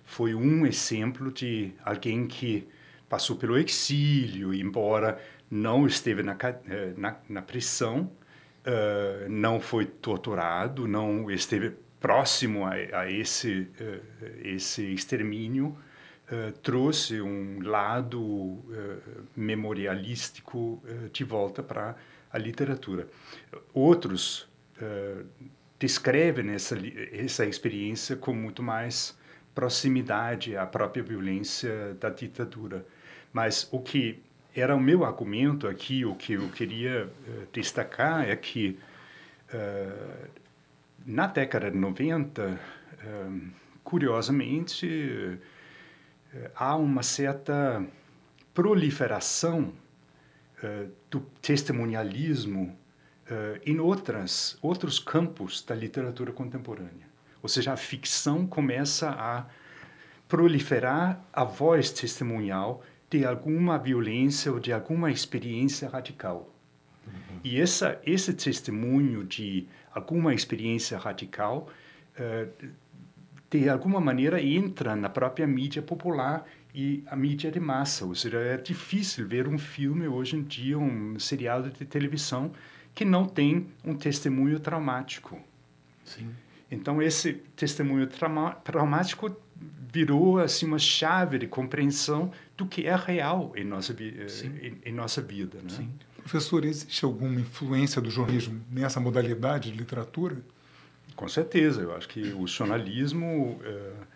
[0.06, 2.68] foi um exemplo de alguém que
[3.10, 5.20] passou pelo exílio, embora
[5.50, 8.12] não esteve na, eh, na, na prisão,
[8.64, 15.78] uh, não foi torturado, não esteve próximo a, a esse, uh, esse extermínio,
[16.32, 18.64] uh, trouxe um lado uh,
[19.36, 20.82] memorialístico
[21.12, 21.96] de volta para
[22.32, 23.08] a literatura.
[23.74, 24.48] Outros
[25.80, 26.78] descrevem essa,
[27.12, 29.18] essa experiência com muito mais
[29.56, 32.86] proximidade à própria violência da ditadura.
[33.34, 34.22] Mas o que
[34.56, 37.10] era o meu argumento aqui, o que eu queria
[37.52, 38.78] destacar é que
[41.08, 42.60] na década de 90,
[43.02, 45.40] ehm, curiosamente,
[46.34, 47.82] eh, há uma certa
[48.54, 49.72] proliferação
[50.62, 52.78] eh, do testemunialismo
[53.30, 57.08] eh, em outras, outros campos da literatura contemporânea.
[57.42, 59.46] Ou seja, a ficção começa a
[60.28, 66.54] proliferar a voz testemunhal de alguma violência ou de alguma experiência radical.
[67.06, 67.40] Uhum.
[67.44, 69.68] E essa, esse testemunho de
[69.98, 71.70] alguma experiência radical,
[72.20, 72.68] uh,
[73.50, 78.06] de alguma maneira entra na própria mídia popular e a mídia de massa.
[78.06, 82.52] Ou seja, é difícil ver um filme hoje em dia, um seriado de televisão,
[82.94, 85.40] que não tem um testemunho traumático.
[86.04, 86.30] Sim.
[86.70, 89.36] Então, esse testemunho trauma, traumático
[89.92, 95.22] virou assim uma chave de compreensão do que é real em nossa, em, em, nossa
[95.22, 95.60] vida.
[95.64, 95.70] Né?
[95.70, 95.90] Sim.
[96.28, 100.36] Professor, existe alguma influência do jornalismo nessa modalidade de literatura?
[101.16, 104.08] Com certeza, eu acho que o jornalismo, uh,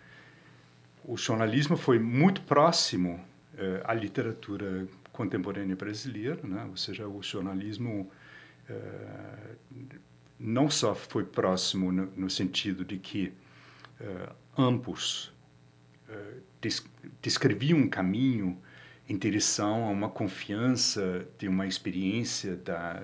[1.06, 3.14] o jornalismo foi muito próximo
[3.54, 6.66] uh, à literatura contemporânea brasileira, né?
[6.68, 8.10] Ou seja, o jornalismo
[8.68, 9.56] uh,
[10.38, 13.32] não só foi próximo no, no sentido de que
[14.58, 15.32] ambos
[17.22, 18.60] descreviam um caminho
[19.08, 23.00] em direção a uma confiança de uma experiência da,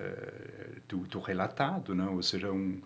[0.87, 2.15] do, do relatado, não?
[2.15, 2.81] ou seja, um,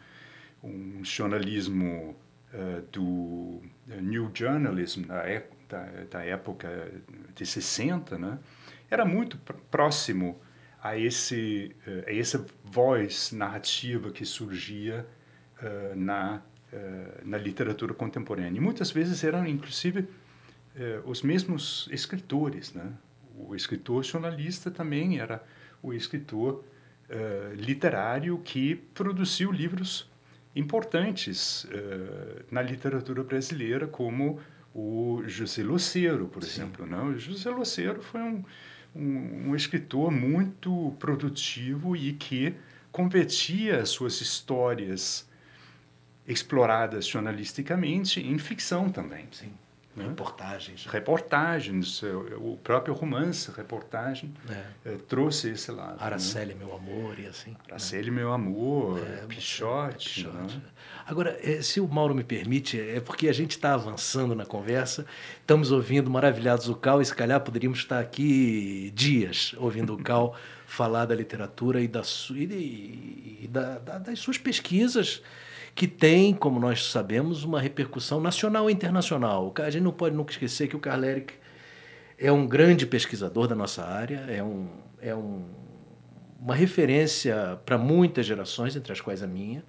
[0.63, 2.15] um jornalismo
[2.53, 3.61] uh, do
[4.01, 5.23] New Journalism da,
[5.69, 6.91] da, da, época
[7.35, 8.39] de 60, né?
[8.89, 9.37] era muito
[9.69, 10.39] próximo
[10.81, 15.05] a, esse, uh, a essa voz narrativa que surgia
[15.61, 16.41] uh, na,
[17.23, 18.57] na literatura contemporânea.
[18.57, 20.07] E muitas vezes eram, inclusive,
[21.05, 22.91] os mesmos escritores, né?
[23.35, 25.43] O escritor jornalista também era
[25.81, 26.63] o escritor
[27.55, 30.09] literário que produziu livros
[30.55, 31.67] importantes
[32.49, 34.39] na literatura brasileira, como
[34.73, 36.49] o José Luceiro, por Sim.
[36.49, 36.85] exemplo.
[36.85, 37.09] Não?
[37.09, 37.15] Né?
[37.15, 38.43] O José Luceiro foi um,
[38.95, 42.55] um, um, escritor muito produtivo e que
[42.91, 45.29] convertia suas histórias
[46.27, 49.27] exploradas jornalisticamente em ficção também.
[49.31, 49.51] Sim.
[49.95, 50.05] Né?
[50.07, 50.85] Reportagens.
[50.87, 52.01] Reportagens,
[52.37, 54.93] o próprio romance, reportagem, é.
[54.93, 55.97] É, trouxe esse lado.
[55.99, 56.65] Araceli, né?
[56.65, 57.55] meu amor, e assim.
[57.69, 58.17] Araceli, né?
[58.17, 60.23] meu amor, é, Pichote.
[60.23, 60.57] Pichote.
[60.57, 60.61] Né?
[61.05, 65.05] Agora, é, se o Mauro me permite, é porque a gente está avançando na conversa,
[65.39, 70.35] estamos ouvindo maravilhados o Cal, e se calhar poderíamos estar aqui dias ouvindo o Cal
[70.65, 72.01] falar da literatura e, da,
[72.31, 75.21] e, e da, da, das suas pesquisas
[75.75, 79.53] que tem, como nós sabemos, uma repercussão nacional e internacional.
[79.59, 81.33] A gente não pode nunca esquecer que o Karl Erich
[82.17, 84.67] é um grande pesquisador da nossa área, é, um,
[85.01, 85.43] é um,
[86.39, 89.63] uma referência para muitas gerações, entre as quais a minha.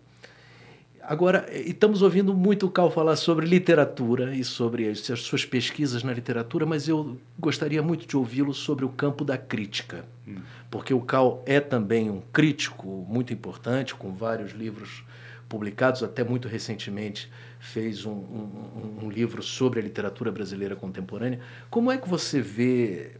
[1.07, 6.13] Agora, estamos ouvindo muito o Cal falar sobre literatura e sobre as suas pesquisas na
[6.13, 10.37] literatura, mas eu gostaria muito de ouvi-lo sobre o campo da crítica, hum.
[10.71, 15.05] porque o Cal é também um crítico muito importante, com vários livros
[15.49, 17.31] publicados, até muito recentemente
[17.65, 21.41] fez um, um, um, livro sobre a literatura brasileira contemporânea.
[21.71, 23.13] Como é que você vê,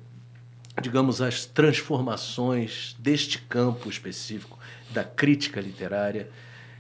[0.83, 4.59] digamos, as transformações deste campo específico
[4.91, 6.29] da crítica literária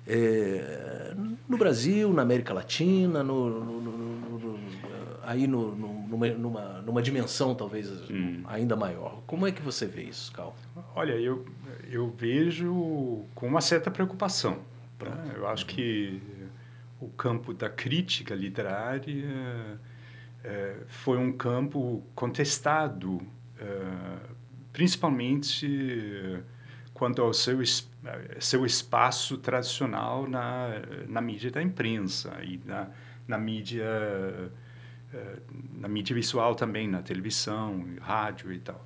[0.07, 1.15] é,
[1.49, 4.61] no Brasil, na América Latina, no, no, no,
[5.23, 8.43] aí numa, numa, numa, dimensão talvez hum.
[8.47, 9.23] ainda maior.
[9.27, 10.55] Como é que você vê isso, Cal?
[10.95, 11.47] Olha, eu,
[11.91, 14.59] eu vejo com uma certa preocupação
[15.01, 15.33] né?
[15.37, 16.21] Eu acho que
[17.01, 19.79] o campo da crítica literária
[20.43, 23.21] é, foi um campo contestado,
[23.59, 24.35] é,
[24.73, 26.43] principalmente
[26.93, 27.59] quanto ao seu,
[28.39, 32.89] seu espaço tradicional na, na mídia da imprensa e na,
[33.27, 33.85] na mídia
[35.13, 35.39] é,
[35.79, 38.85] na mídia visual também, na televisão, rádio e tal.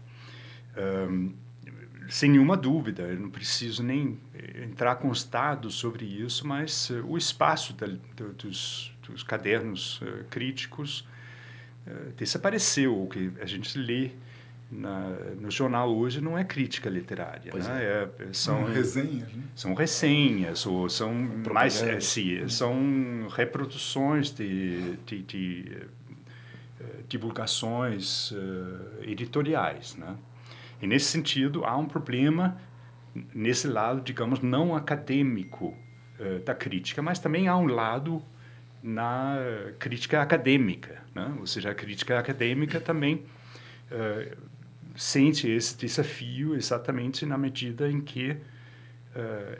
[2.09, 6.89] Sem nenhuma dúvida, eu não preciso nem eh, entrar com os dados sobre isso, mas
[6.89, 11.07] uh, o espaço da, do, dos, dos, cadernos uh, críticos
[11.87, 13.03] uh, desapareceu.
[13.03, 14.13] O que a gente lê
[14.71, 17.85] na, no jornal hoje não é crítica literária, né?
[17.85, 18.09] é.
[18.19, 19.43] É, são resenhas, né?
[19.55, 21.13] são resenhas ou são
[21.53, 25.77] mais é, sim, são reproduções de, de, de
[27.09, 28.33] divulgações
[29.03, 30.17] editoriais, né?
[30.81, 32.57] E nesse sentido, há um problema
[33.35, 35.77] nesse lado, digamos, não acadêmico
[36.19, 38.23] uh, da crítica, mas também há um lado
[38.83, 39.37] na
[39.79, 41.35] crítica acadêmica, né?
[41.41, 43.25] ou seja, a crítica acadêmica também
[43.91, 44.37] uh,
[44.95, 48.39] sente esse desafio exatamente na medida em que uh,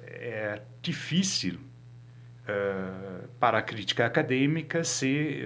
[0.07, 1.59] é difícil
[3.39, 5.43] para a crítica acadêmica se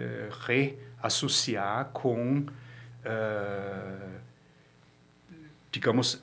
[0.46, 2.46] reassociar com
[5.72, 6.22] digamos,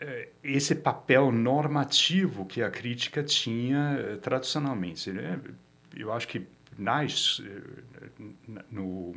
[0.00, 5.12] eh, esse papel normativo que a crítica tinha eh, tradicionalmente.
[5.12, 5.40] Né?
[5.96, 9.14] Eu acho que nas, eh, no,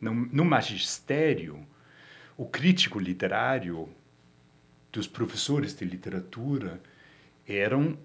[0.00, 1.64] no, no magistério,
[2.36, 3.88] o crítico literário
[4.90, 6.80] dos professores de literatura
[7.46, 7.96] eram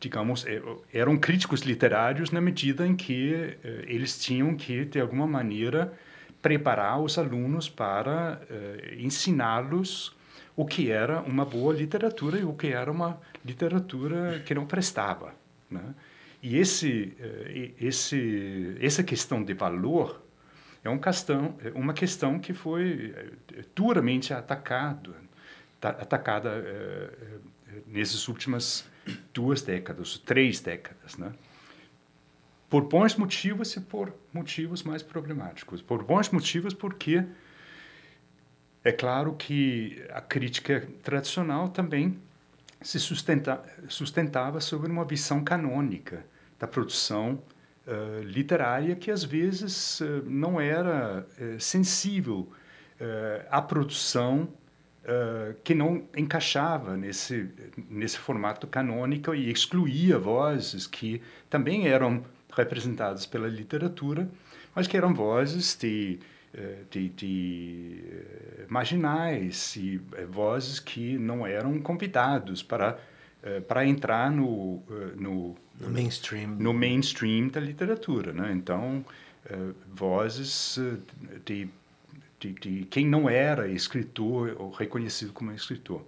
[0.00, 0.46] digamos,
[0.90, 5.92] eram críticos literários na medida em que eles tinham que, de alguma maneira,
[6.42, 10.16] preparar os alunos para uh, ensiná-los
[10.56, 15.34] o que era uma boa literatura e o que era uma literatura que não prestava.
[15.70, 15.94] Né?
[16.42, 20.22] E esse, uh, esse, essa questão de valor
[20.82, 23.14] é um questão, uma questão que foi
[23.76, 25.14] duramente atacado,
[25.78, 26.50] atacada
[27.86, 28.88] nessas últimas
[29.34, 31.18] duas décadas, três décadas.
[31.18, 31.32] Né?
[32.70, 35.82] Por bons motivos e por motivos mais problemáticos.
[35.82, 37.24] Por bons motivos, porque
[38.84, 42.16] é claro que a crítica tradicional também
[42.80, 46.24] se sustenta, sustentava sobre uma visão canônica
[46.58, 47.42] da produção
[47.86, 52.48] uh, literária que às vezes uh, não era uh, sensível
[53.50, 54.46] à produção
[55.64, 57.48] que não encaixava nesse
[57.88, 62.22] nesse formato canônico e excluía vozes que também eram
[62.52, 64.28] representadas pela literatura,
[64.74, 66.18] mas que eram vozes de,
[66.54, 72.98] eh, de, de eh, marginais e eh, vozes que não eram convidados para
[73.66, 74.82] para entrar no,
[75.16, 78.52] no, no mainstream no mainstream da literatura, né?
[78.52, 79.02] Então
[79.90, 80.78] vozes
[81.46, 81.66] de,
[82.38, 86.04] de, de, quem não era escritor ou reconhecido como escritor.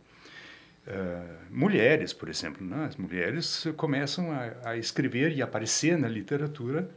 [1.50, 2.86] Mulheres, por exemplo, né?
[2.86, 6.90] as mulheres começam a, a, escrever e aparecer na literatura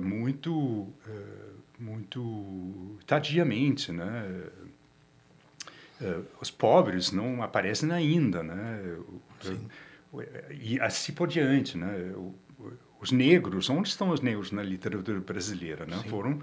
[0.00, 0.88] muito
[1.78, 4.44] muito tardiamente, né?
[6.40, 8.96] Os pobres não aparecem ainda, né?
[9.40, 9.68] Sim.
[10.50, 12.12] E assim por diante, né?
[13.00, 16.02] Os negros, onde estão os negros na literatura brasileira, né?
[16.08, 16.40] Foram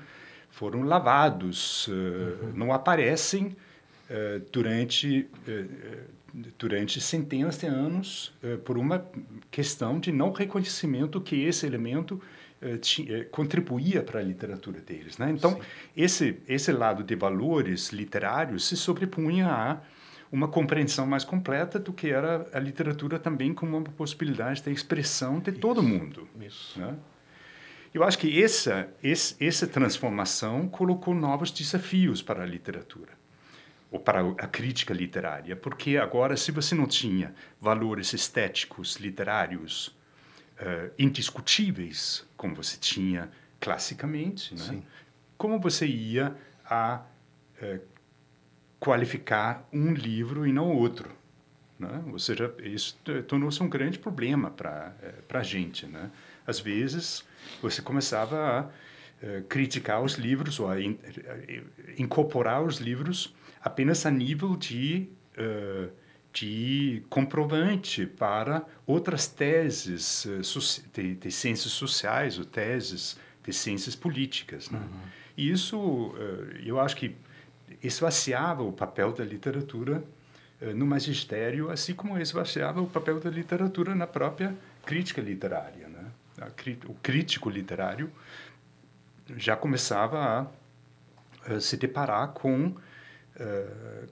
[0.56, 2.54] foram lavados, uh, uhum.
[2.54, 3.56] não aparecem
[4.52, 5.28] durante
[6.58, 8.34] durante centenas de anos
[8.66, 9.06] por uma
[9.50, 12.22] questão de não reconhecimento que esse elemento
[12.62, 12.80] eh,
[13.10, 15.18] eh, contribuía para a literatura deles.
[15.18, 15.30] Né?
[15.30, 15.60] Então,
[15.96, 19.82] esse, esse lado de valores literários se sobrepunha a
[20.32, 25.40] uma compreensão mais completa do que era a literatura também como uma possibilidade de expressão
[25.40, 25.60] de Isso.
[25.60, 26.28] todo mundo.
[26.42, 26.80] Isso.
[26.80, 26.96] Né?
[27.94, 33.25] Eu acho que essa, essa transformação colocou novos desafios para a literatura
[33.96, 39.88] ou para a crítica literária, porque agora, se você não tinha valores estéticos literários
[40.60, 44.84] uh, indiscutíveis, como você tinha classicamente, né?
[45.38, 46.36] como você ia
[46.66, 47.04] a
[47.62, 47.80] uh,
[48.78, 51.10] qualificar um livro e não outro.
[51.80, 52.04] Né?
[52.12, 55.86] Ou seja, isso tornou-se um grande problema para uh, a gente.
[55.86, 56.12] Né?
[56.46, 57.24] Às vezes,
[57.62, 58.86] você começava a
[59.48, 63.34] criticar os livros ou a, in, a incorporar os livros
[63.66, 65.91] apenas a nível de uh,
[66.36, 70.41] de comprovante para outras teses eh,
[70.93, 74.70] de, de ciências sociais ou teses de ciências políticas.
[74.70, 74.80] Né?
[74.80, 74.99] Uhum.
[75.38, 77.16] E isso, eh, eu acho que
[77.82, 80.03] esvaziava o papel da literatura
[80.74, 84.55] no magistério, assim como esvaziava o papel da literatura na própria
[84.86, 85.88] crítica literária.
[85.88, 86.05] Né?
[86.88, 88.11] o crítico literário
[89.38, 90.51] já começava
[91.45, 92.76] a se deparar com,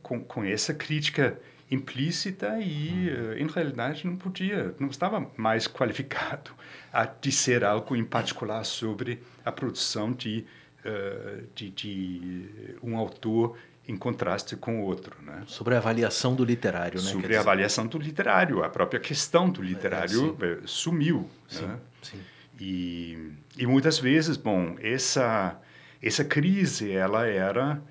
[0.01, 1.39] com, com essa crítica
[1.73, 6.51] implícita e, uh, em realidade, não podia, não estava mais qualificado
[6.91, 10.45] a dizer algo em particular sobre a produção de,
[10.85, 13.57] uh, de, de, um autor
[13.87, 15.15] em contraste com o outro.
[15.21, 15.43] Né?
[15.47, 17.01] Sobre a avaliação do literário.
[17.01, 17.09] Né?
[17.09, 21.29] Sobre a avaliação do literário, a própria questão do literário é, sumiu.
[21.49, 21.79] Sim, né?
[22.01, 22.19] sim.
[22.59, 25.59] E, e muitas vezes, bom, essa,
[26.01, 27.81] essa crise, ela era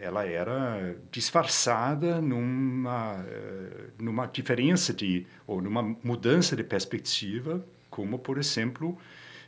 [0.00, 8.38] ela era disfarçada numa uh, numa diferença de ou numa mudança de perspectiva, como por
[8.38, 8.96] exemplo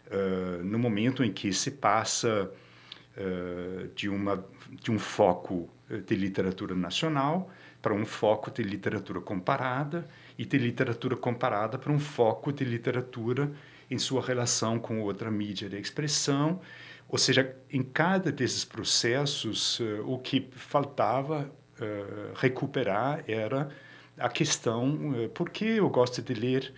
[0.09, 2.51] uh, no momento em que se passa
[3.95, 4.45] de uma
[4.83, 5.71] de um foco
[6.07, 11.99] de literatura nacional para um foco de literatura comparada e de literatura comparada para um
[11.99, 13.51] foco de literatura
[13.91, 16.61] em sua relação com outra mídia de expressão
[17.09, 21.51] ou seja, em cada desses processos, uh, o que faltava
[21.81, 23.69] uh, recuperar era
[24.19, 26.73] a questão uh, por que eu gosto de ler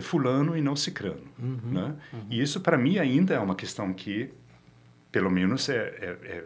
[0.00, 1.22] fulano e não cicrano.
[1.38, 1.94] Uhum, né?
[2.12, 2.26] Uhum.
[2.30, 4.32] E isso, para mim, ainda é uma questão que,
[5.10, 6.44] pelo menos, é, é,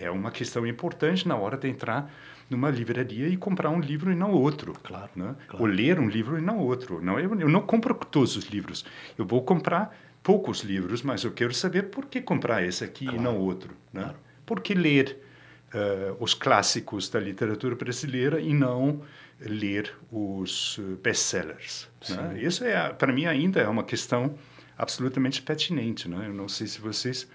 [0.00, 2.10] é, é uma questão importante na hora de entrar
[2.50, 4.72] numa livraria e comprar um livro e não outro.
[4.82, 5.36] Claro, né?
[5.46, 5.64] claro.
[5.64, 7.00] Ou ler um livro e não outro.
[7.00, 8.84] Não, eu, eu não compro todos os livros.
[9.16, 9.94] Eu vou comprar
[10.28, 13.74] poucos livros, mas eu quero saber por que comprar esse aqui claro, e não outro.
[13.90, 14.02] Né?
[14.02, 14.18] Claro.
[14.44, 15.24] Por que ler
[15.72, 19.00] uh, os clássicos da literatura brasileira e não
[19.40, 21.88] ler os eh, best-sellers?
[22.10, 22.42] Né?
[22.42, 24.34] Isso, é, para mim, ainda é uma questão
[24.76, 26.06] absolutamente pertinente.
[26.10, 26.26] Né?
[26.26, 27.26] Eu não sei se vocês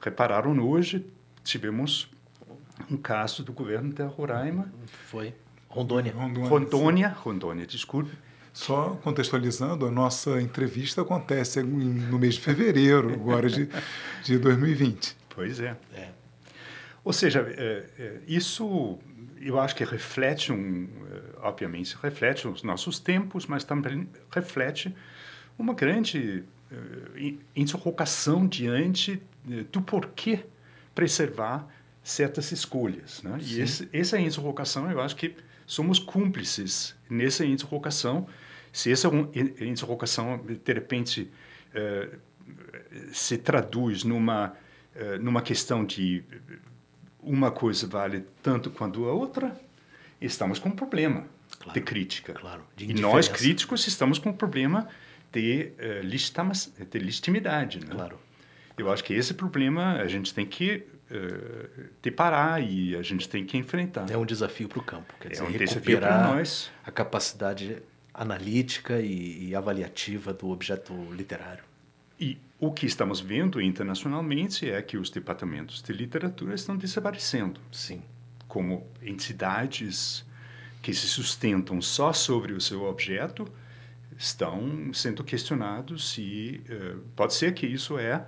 [0.00, 1.06] repararam hoje,
[1.44, 2.10] tivemos
[2.90, 4.72] um caso do governo de Roraima.
[5.06, 5.32] Foi.
[5.68, 6.12] Rondônia.
[6.12, 8.10] Rondônia, Rondônia, Rondônia desculpe
[8.52, 13.68] só contextualizando, a nossa entrevista acontece no mês de fevereiro, agora de,
[14.24, 15.16] de 2020.
[15.28, 15.76] Pois é.
[15.94, 16.08] é.
[17.04, 18.98] Ou seja, é, é, isso
[19.40, 24.94] eu acho que reflete, um, é, obviamente, reflete os nossos tempos, mas também reflete
[25.58, 29.22] uma grande uh, interrogação diante
[29.72, 30.44] do porquê
[30.94, 31.66] preservar
[32.02, 33.22] certas escolhas.
[33.22, 33.38] Né?
[33.42, 35.34] E esse, essa interrogação, eu acho que
[35.66, 38.26] somos cúmplices nessa interrogação.
[38.72, 39.08] Se essa
[39.60, 41.30] interrogação, de repente,
[41.74, 42.18] uh,
[43.12, 44.54] se traduz numa,
[44.94, 46.22] uh, numa questão de
[47.20, 49.58] uma coisa vale tanto quanto a outra,
[50.20, 51.26] estamos com um problema
[51.58, 52.32] claro, de crítica.
[52.32, 54.88] Claro, de e nós, críticos, estamos com um problema
[55.32, 57.80] de, uh, de legitimidade.
[57.80, 57.90] Né?
[57.90, 58.18] Claro.
[58.78, 63.44] Eu acho que esse problema a gente tem que uh, parar e a gente tem
[63.44, 64.10] que enfrentar.
[64.10, 66.70] É um desafio para o campo, quer dizer, é um para nós.
[66.84, 67.82] a capacidade
[68.12, 71.64] analítica e, e, avaliativa do objeto literário.
[72.18, 77.60] E o que estamos vendo internacionalmente é que os departamentos de literatura estão desaparecendo.
[77.72, 78.02] Sim.
[78.46, 80.24] Como entidades
[80.82, 83.46] que se sustentam só sobre o seu objeto
[84.18, 88.26] estão sendo questionados e uh, pode ser que isso é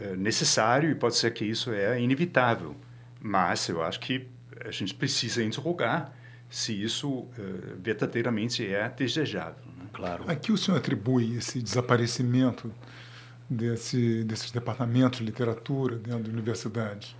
[0.00, 2.76] uh, necessário e pode ser que isso é inevitável.
[3.20, 4.26] Mas eu acho que
[4.64, 6.12] a gente precisa interrogar
[6.48, 7.28] se isso uh,
[7.78, 9.64] verdadeiramente é desejável.
[9.78, 9.86] Né?
[9.92, 10.24] Claro.
[10.26, 12.72] A que o senhor atribui esse desaparecimento
[13.48, 17.16] desse, desses departamentos de literatura dentro da universidade?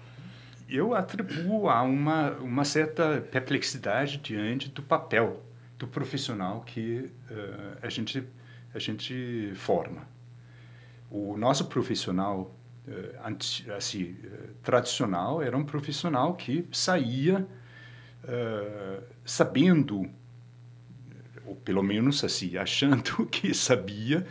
[0.68, 5.42] Eu atribuo a uma, uma certa perplexidade diante do papel
[5.76, 8.22] do profissional que uh, a, gente,
[8.74, 10.06] a gente forma.
[11.10, 12.54] O nosso profissional
[13.76, 17.46] assim, uh, tradicional era um profissional que saía
[19.24, 20.08] sabendo,
[21.46, 24.26] ou pelo menos assim, achando que sabia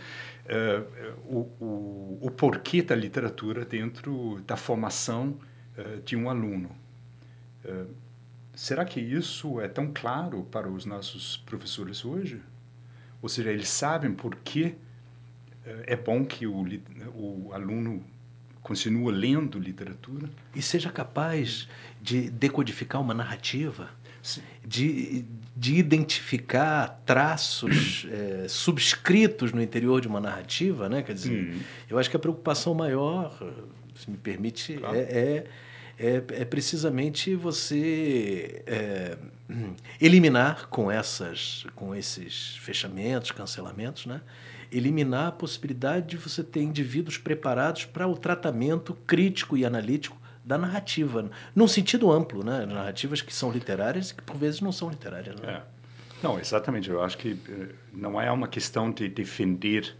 [1.25, 5.39] o, o, o porquê da literatura dentro da formação
[6.05, 6.69] de um aluno.
[8.53, 12.41] Será que isso é tão claro para os nossos professores hoje?
[13.21, 14.75] Ou seja, eles sabem por que
[15.65, 16.65] eh, é bom que o,
[17.15, 18.03] o aluno
[18.61, 20.29] continue lendo literatura?
[20.55, 21.67] E seja capaz
[22.01, 23.89] de decodificar uma narrativa,
[24.65, 31.01] de, de identificar traços é, subscritos no interior de uma narrativa, né?
[31.01, 31.59] Quer dizer, hum.
[31.89, 33.37] eu acho que a preocupação maior,
[33.95, 34.95] se me permite, claro.
[34.95, 35.47] é, é
[35.99, 39.17] é, é precisamente você é,
[39.99, 44.21] eliminar com, essas, com esses fechamentos, cancelamentos, né?
[44.71, 50.57] Eliminar a possibilidade de você ter indivíduos preparados para o tratamento crítico e analítico da
[50.57, 52.65] narrativa, num sentido amplo, né?
[52.65, 55.39] narrativas que são literárias e que por vezes não são literárias.
[55.39, 55.53] Né?
[55.53, 55.79] É.
[56.23, 56.89] Não, exatamente.
[56.89, 59.95] Eu acho que eh, não é uma questão de defender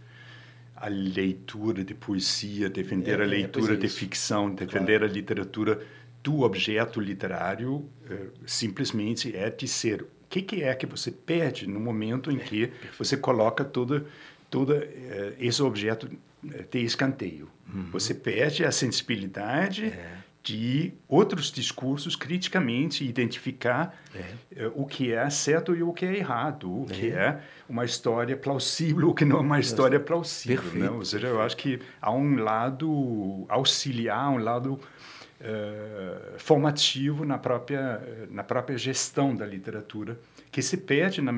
[0.76, 5.12] a leitura de poesia, defender é, a é, leitura é, de ficção, defender claro.
[5.12, 5.80] a literatura
[6.22, 10.02] do objeto literário eh, simplesmente é de ser.
[10.02, 14.06] O que, que, é que você perde no momento em que você coloca todo,
[14.50, 16.10] todo eh, esse objeto
[16.52, 17.48] eh, de escanteio?
[17.72, 17.90] Uhum.
[17.92, 20.16] Você perde a sensibilidade é.
[20.42, 24.70] de outros discursos criticamente identificar é.
[24.74, 28.36] o que é certo e o que é errado, o que é, é uma história
[28.36, 30.72] plausível, o que não é uma história plausível.
[30.72, 30.90] Né?
[30.90, 34.80] Ou seja, eu acho que há um lado auxiliar, um lado
[35.40, 40.18] uh, formativo na própria, na própria gestão da literatura,
[40.50, 41.32] que se perde na,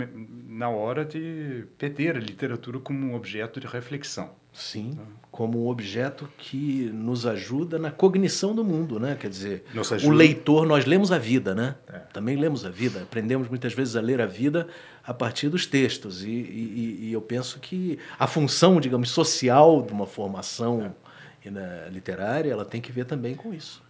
[0.48, 4.30] na hora de perder a literatura como um objeto de reflexão.
[4.52, 4.98] Sim,
[5.30, 9.16] como um objeto que nos ajuda na cognição do mundo, né?
[9.18, 9.64] Quer dizer,
[10.04, 11.74] o leitor, nós lemos a vida, né?
[11.88, 12.00] É.
[12.12, 14.68] Também lemos a vida, aprendemos muitas vezes a ler a vida
[15.02, 16.22] a partir dos textos.
[16.22, 20.94] E, e, e eu penso que a função, digamos, social de uma formação
[21.42, 21.88] é.
[21.90, 23.82] literária, ela tem que ver também com isso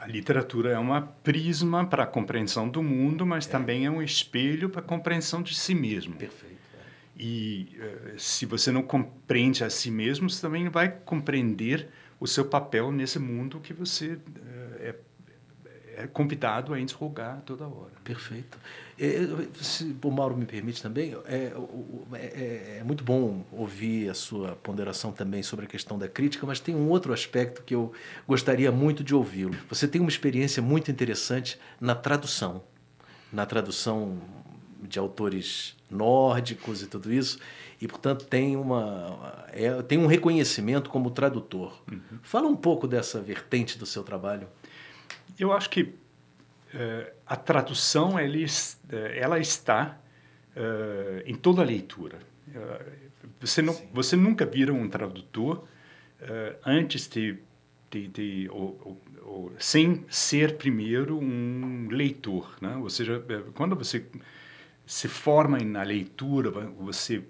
[0.00, 3.50] a, literatura é uma prisma para a compreensão do mundo, mas é.
[3.50, 6.14] também é um espelho para a compreensão de si mesmo.
[6.14, 6.56] Perfeito.
[6.74, 7.22] É.
[7.22, 12.46] E uh, se você não compreende a si mesmo, você também vai compreender o seu
[12.46, 14.20] papel nesse mundo que você uh,
[15.96, 17.92] é, é convidado a interrogar toda hora.
[18.04, 18.58] Perfeito.
[18.98, 19.18] É,
[19.60, 21.52] se o Mauro me permite também, é,
[22.14, 26.60] é, é, muito bom ouvir a sua ponderação também sobre a questão da crítica, mas
[26.60, 27.92] tem um outro aspecto que eu
[28.26, 29.54] gostaria muito de ouvi-lo.
[29.68, 32.62] Você tem uma experiência muito interessante na tradução,
[33.32, 34.18] na tradução
[34.82, 37.38] de autores nórdicos e tudo isso,
[37.80, 41.82] e portanto tem uma é, tem um reconhecimento como tradutor.
[41.90, 42.18] Uhum.
[42.22, 44.48] Fala um pouco dessa vertente do seu trabalho.
[45.38, 49.98] Eu acho que uh, a tradução ela, eh, ela está
[50.56, 52.18] uh, em toda a leitura.
[53.40, 55.66] você, não, você nunca vira um tradutor
[56.64, 57.36] antes de,
[57.90, 62.76] de, de ou, ou, ou, sem ser primeiro um leitor, né?
[62.76, 63.22] Ou seja,
[63.54, 64.06] quando você
[64.86, 67.22] se forma na leitura, você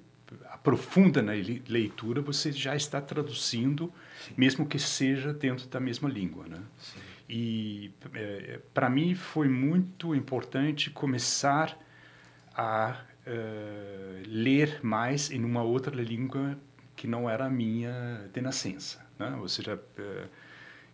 [0.51, 4.35] aprofunda na leitura, você já está traduzindo, Sim.
[4.37, 6.61] mesmo que seja dentro da mesma língua, né?
[6.79, 7.01] Sim.
[7.29, 11.77] E é, para mim foi muito importante começar
[12.55, 16.59] a uh, ler mais em uma outra língua
[16.95, 19.05] que não era a minha de nascença.
[19.19, 19.37] Né?
[19.41, 20.29] Ou seja, uh,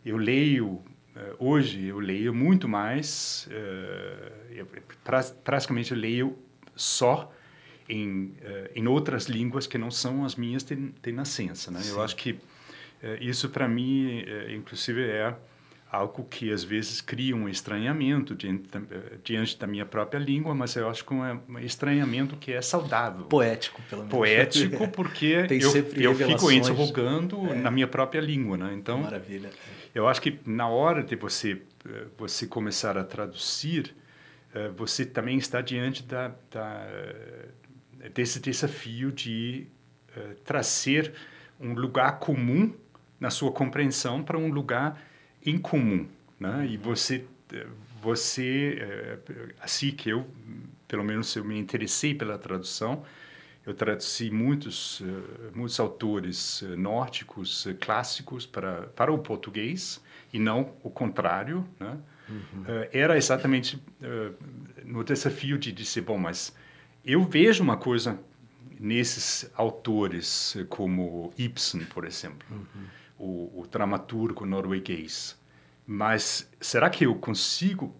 [0.04, 0.82] eu leio, uh,
[1.38, 3.48] hoje eu leio muito mais,
[4.50, 4.66] eu,
[5.04, 6.38] pra, praticamente eu leio
[6.74, 7.32] só
[7.88, 8.34] em,
[8.74, 11.70] em outras línguas que não são as minhas de, de nascença.
[11.70, 11.80] Né?
[11.86, 12.40] Eu acho que
[13.20, 14.24] isso para mim,
[14.56, 15.36] inclusive, é
[15.92, 18.80] algo que às vezes cria um estranhamento diante da,
[19.22, 23.26] diante da minha própria língua, mas eu acho que é um estranhamento que é saudável.
[23.26, 24.16] Poético, pelo menos.
[24.16, 27.56] Poético, porque eu, eu fico interrogando é.
[27.56, 28.72] na minha própria língua, né?
[28.74, 29.50] Então, Maravilha.
[29.94, 33.94] Eu acho que na hora de você eh, você começar a traduzir,
[34.54, 36.86] eh, você também está diante da, da
[38.14, 39.68] desse desafio de
[40.16, 41.12] uh, trazer
[41.60, 42.72] um lugar comum
[43.20, 45.00] na sua compreensão para um lugar
[45.44, 46.06] incomum,
[46.38, 46.66] né?
[46.68, 47.24] E você
[48.00, 49.18] você
[49.60, 50.26] assim que eu
[50.88, 53.04] pelo menos eu me interessei pela tradução,
[53.64, 55.02] eu traduzi muitos
[55.54, 61.98] muitos autores nórdicos clássicos para para o português e não o contrário, né?
[62.28, 62.64] Uhum.
[62.92, 63.82] era exatamente
[64.84, 66.54] no desafio de dizer bom, mas
[67.04, 68.18] eu vejo uma coisa
[68.78, 72.86] nesses autores como Ibsen, por exemplo, uhum.
[73.22, 75.38] O, o dramaturgo norueguês.
[75.86, 77.94] Mas será que eu consigo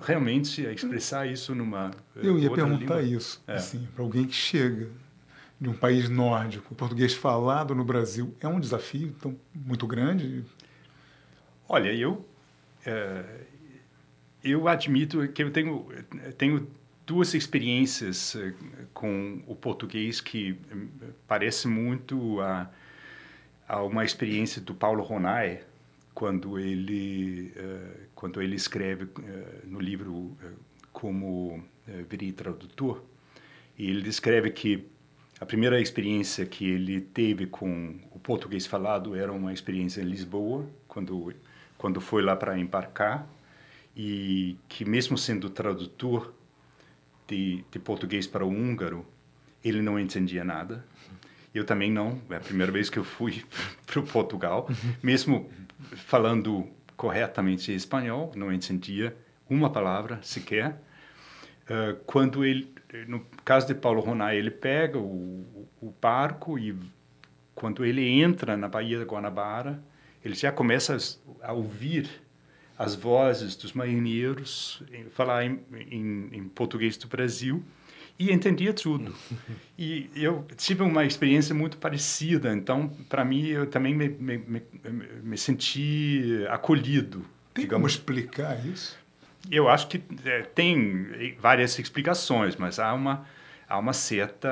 [0.00, 3.02] realmente expressar isso numa Eu ia perguntar língua?
[3.02, 3.54] isso, é.
[3.54, 4.88] assim, para alguém que chega
[5.60, 10.44] de um país nórdico, o português falado no Brasil é um desafio tão muito grande?
[11.68, 12.26] Olha, eu
[12.84, 13.24] é,
[14.42, 15.88] eu admito que eu tenho
[16.38, 16.66] tenho
[17.06, 18.36] duas experiências
[18.92, 20.58] com o português que
[21.26, 22.68] parece muito a,
[23.68, 25.62] a, uma experiência do Paulo Ronay
[26.14, 29.10] quando ele uh, quando ele escreve uh,
[29.64, 30.36] no livro
[30.92, 33.02] como uh, tradutor
[33.78, 34.86] ele descreve que
[35.38, 40.66] a primeira experiência que ele teve com o português falado era uma experiência em Lisboa
[40.88, 41.34] quando
[41.76, 43.28] quando foi lá para embarcar
[43.96, 46.34] e que mesmo sendo tradutor
[47.26, 49.04] de, de português para o húngaro,
[49.64, 50.84] ele não entendia nada.
[51.56, 52.20] Eu também não.
[52.28, 53.42] É a primeira vez que eu fui
[53.86, 54.68] para Portugal,
[55.02, 55.50] mesmo
[55.94, 59.16] falando corretamente espanhol, não entendia
[59.48, 60.82] uma palavra sequer.
[61.64, 62.72] Uh, quando ele,
[63.08, 66.76] no caso de Paulo Ronay, ele pega o, o barco e
[67.54, 69.82] quando ele entra na Baía da Guanabara,
[70.22, 70.96] ele já começa
[71.42, 72.10] a, a ouvir
[72.78, 74.82] as vozes dos marinheiros,
[75.12, 77.64] falar em, em, em, português do Brasil
[78.18, 79.14] e entendia tudo.
[79.78, 84.62] E eu tive uma experiência muito parecida, então, para mim, eu também me, me, me,
[85.22, 87.18] me senti acolhido.
[87.52, 87.70] Tem digamos.
[87.72, 88.98] como explicar isso?
[89.50, 93.26] Eu acho que é, tem várias explicações, mas há uma,
[93.68, 94.48] há uma certa...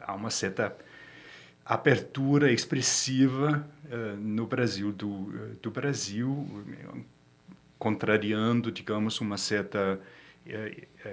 [0.00, 0.74] Há uma certa
[1.66, 6.48] apertura expressiva uh, no Brasil do, do Brasil
[7.78, 10.00] contrariando digamos uma certa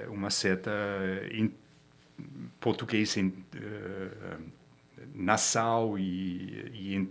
[0.10, 0.72] uma certa
[1.32, 1.52] in,
[2.60, 3.34] português in,
[5.14, 7.10] nasal e, e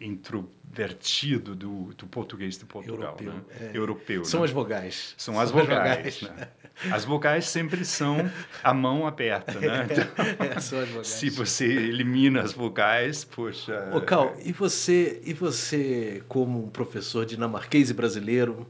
[0.00, 3.42] introvertido do, do português de Portugal europeu, né?
[3.60, 3.70] é.
[3.76, 4.46] europeu são né?
[4.46, 6.22] as vogais são, são as vogais, as vogais.
[6.22, 6.48] Né?
[6.90, 8.30] As vogais sempre são
[8.64, 9.86] a mão aberta, né?
[9.90, 11.08] Então, é, são as vogais.
[11.08, 13.90] Se você elimina as vogais, poxa.
[13.92, 18.66] Ô, Cal, e você, e você como um professor dinamarquês e brasileiro,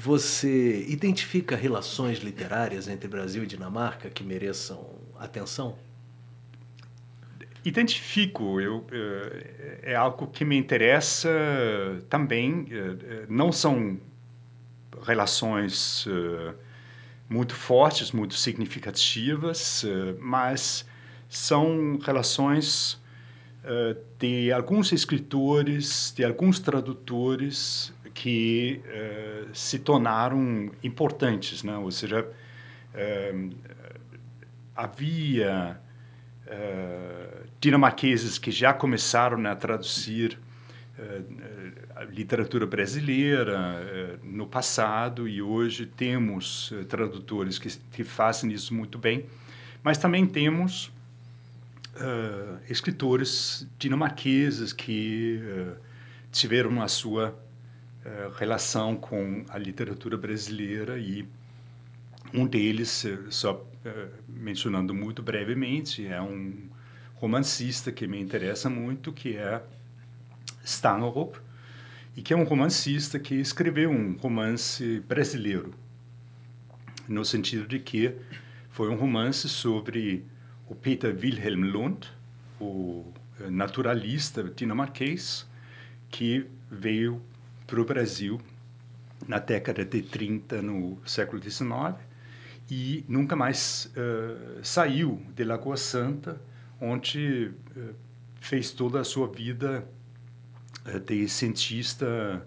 [0.00, 5.76] você identifica relações literárias entre Brasil e Dinamarca que mereçam atenção?
[7.64, 11.28] Identifico, eu, é, é algo que me interessa
[12.08, 12.68] também.
[12.70, 13.98] É, é, não são
[15.02, 16.06] relações
[17.28, 20.86] muito fortes, muito significativas, eh, mas
[21.28, 22.98] são relações
[23.64, 31.76] eh, de alguns escritores, de alguns tradutores que eh, se tornaram importantes, né?
[31.76, 32.28] Ou seja,
[34.74, 35.78] havia
[37.60, 40.36] dinamarqueses que já começaram a traduzir
[41.94, 49.26] a literatura brasileira no passado e hoje temos tradutores que, que fazem isso muito bem,
[49.84, 50.90] mas também temos
[51.98, 55.76] uh, escritores dinamarqueses que uh,
[56.32, 57.38] tiveram a sua
[58.08, 61.28] uh, relação com a literatura brasileira e
[62.32, 63.66] um deles, só
[64.28, 66.68] mencionando muito brevemente, é um
[67.14, 69.62] romancista que me interessa muito, que é
[70.62, 71.38] Stangerup,
[72.16, 75.72] e que é um romancista que escreveu um romance brasileiro,
[77.08, 78.14] no sentido de que
[78.70, 80.24] foi um romance sobre
[80.68, 82.12] o Peter Wilhelm Lund,
[82.60, 83.12] o
[83.48, 85.46] naturalista dinamarquês,
[86.10, 87.22] que veio
[87.68, 88.40] para o Brasil
[89.26, 91.94] na década de 30, no século XIX,
[92.70, 96.40] e nunca mais uh, saiu de Lagoa Santa,
[96.80, 97.94] onde uh,
[98.40, 99.86] fez toda a sua vida
[101.04, 102.46] de cientista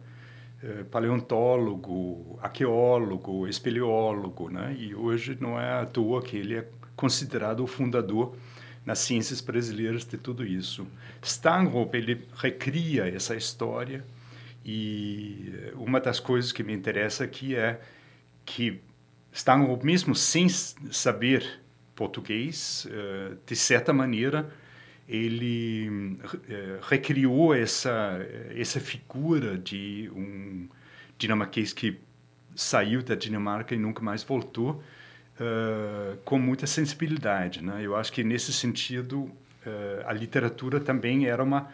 [0.90, 4.76] paleontólogo, arqueólogo, espeleólogo, né?
[4.80, 8.36] E hoje não é à toa que ele é considerado o fundador
[8.84, 10.88] nas ciências brasileiras de tudo isso.
[11.22, 14.04] Stanhope ele recria essa história
[14.66, 17.80] e uma das coisas que me interessa aqui é
[18.46, 18.80] que
[19.32, 21.62] Stanhope mesmo sem saber
[21.96, 24.52] português, eh, de certa maneira
[25.08, 26.18] ele
[26.50, 28.20] eh, recriou essa
[28.56, 30.70] essa figura de um
[31.18, 32.00] dinamarquês que
[32.56, 34.84] saiu da Dinamarca e nunca mais voltou
[35.40, 37.64] uh, com muita sensibilidade.
[37.64, 37.82] Né?
[37.82, 39.32] Eu acho que, nesse sentido,
[40.06, 41.70] a literatura também era uma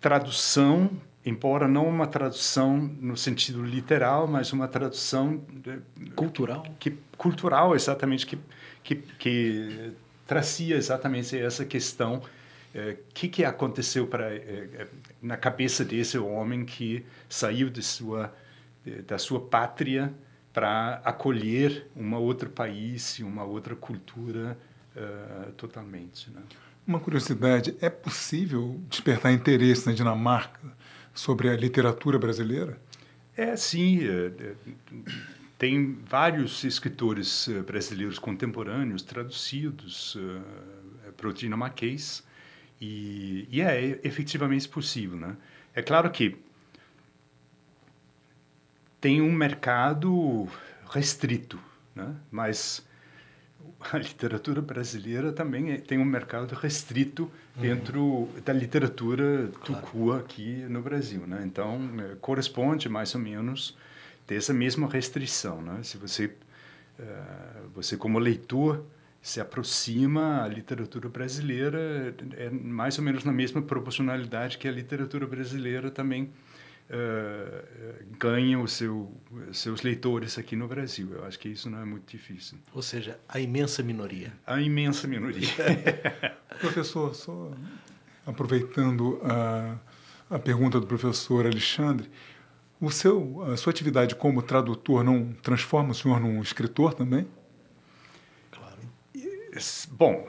[0.00, 0.90] tradução,
[1.24, 5.42] embora não uma tradução no sentido literal, mas uma tradução...
[5.50, 5.78] De,
[6.14, 6.64] cultural.
[6.78, 8.38] Que, cultural, exatamente, que,
[8.82, 9.92] que, que
[10.26, 12.16] trazia exatamente essa questão
[12.74, 14.30] o eh, que, que aconteceu para
[15.20, 18.32] na cabeça desse homem que saiu de sua
[19.06, 20.12] da sua pátria
[20.52, 24.58] para acolher uma outro país e uma outra cultura
[24.94, 26.30] uh, totalmente.
[26.30, 26.42] Né?
[26.86, 30.60] Uma curiosidade: é possível despertar interesse na Dinamarca
[31.14, 32.80] sobre a literatura brasileira?
[33.36, 34.00] É, sim.
[34.06, 34.54] É, é,
[35.58, 40.42] tem vários escritores uh, brasileiros contemporâneos traduzidos uh,
[41.16, 42.24] para o dinamarquês
[42.80, 45.16] e, e é efetivamente possível.
[45.16, 45.36] Né?
[45.74, 46.36] É claro que
[49.00, 50.48] tem um mercado
[50.90, 51.58] restrito,
[51.94, 52.14] né?
[52.30, 52.84] mas
[53.92, 58.28] a literatura brasileira também é, tem um mercado restrito dentro uhum.
[58.44, 59.82] da literatura claro.
[59.82, 61.42] tucua aqui no Brasil, né?
[61.44, 63.76] Então é, corresponde mais ou menos
[64.26, 65.80] dessa mesma restrição, né?
[65.82, 66.26] Se você
[66.98, 68.84] uh, você como leitor
[69.20, 75.26] se aproxima à literatura brasileira é mais ou menos na mesma proporcionalidade que a literatura
[75.26, 76.30] brasileira também
[76.90, 79.14] uh, ganha os seu,
[79.52, 81.12] seus leitores aqui no Brasil.
[81.12, 82.58] Eu acho que isso não é muito difícil.
[82.72, 84.32] Ou seja, a imensa minoria.
[84.46, 85.48] A imensa minoria.
[86.60, 87.50] professor, só
[88.26, 89.76] aproveitando a,
[90.30, 92.08] a pergunta do professor Alexandre,
[92.80, 97.26] o seu, a sua atividade como tradutor não transforma o senhor num escritor também?
[98.50, 98.80] Claro.
[99.92, 100.26] Bom,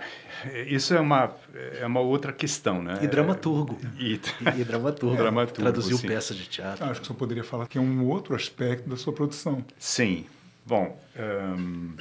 [0.67, 1.35] isso é uma,
[1.79, 2.99] é uma outra questão, né?
[3.01, 3.77] E dramaturgo.
[3.97, 5.15] E, e, e dramaturgo.
[5.21, 5.61] dramaturgo.
[5.61, 6.07] Traduziu sim.
[6.07, 6.85] peças de teatro.
[6.85, 9.63] Acho que você poderia falar que é um outro aspecto da sua produção.
[9.77, 10.25] Sim.
[10.65, 10.97] Bom,
[11.57, 11.93] um,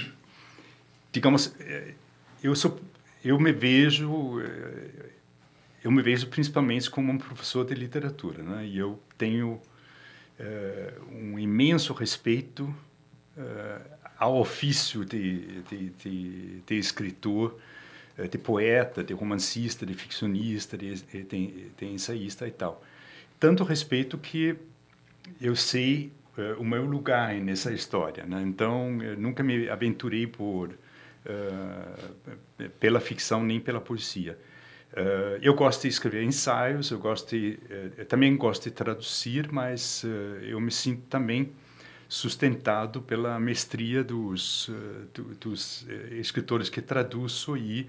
[1.10, 1.94] digamos, eh,
[2.42, 2.80] eu sou,
[3.24, 5.10] eu me vejo, eh,
[5.82, 8.64] eu me vejo principalmente como um professor de literatura, né?
[8.64, 9.60] E eu tenho
[10.38, 12.64] uh, um imenso respeito
[13.36, 17.58] uh, ao ofício de, de, de, de escritor
[18.22, 22.82] eh, de poeta, de romancista, de ficcionista, de, de ensaísta e tal.
[23.38, 24.56] Tanto respeito que
[25.40, 28.24] eu sei uh, o meu lugar nessa história.
[28.24, 28.42] Né?
[28.42, 34.38] Então, nunca me aventurei por uh, pela ficção nem pela poesia.
[34.92, 37.58] Uh, eu gosto de escrever ensaios, eu gosto de,
[38.08, 40.04] também gosto de traduzir, mas
[40.42, 41.50] eu me sinto também
[42.08, 44.70] sustentado pela mestria dos,
[45.40, 47.88] dos escritores que traduzo e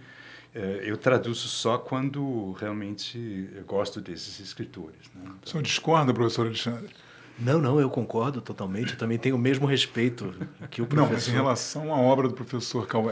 [0.53, 4.99] eu traduzo só quando realmente gosto desses escritores.
[5.15, 5.21] Né?
[5.23, 5.35] Então...
[5.45, 6.93] O senhor discorda, professor Alexandre?
[7.39, 8.93] Não, não, eu concordo totalmente.
[8.93, 10.33] Eu também tenho o mesmo respeito
[10.69, 11.07] que o professor.
[11.07, 13.11] Não, mas em relação à obra do professor Karl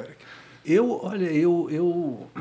[0.64, 2.32] Eu, olha, eu, eu,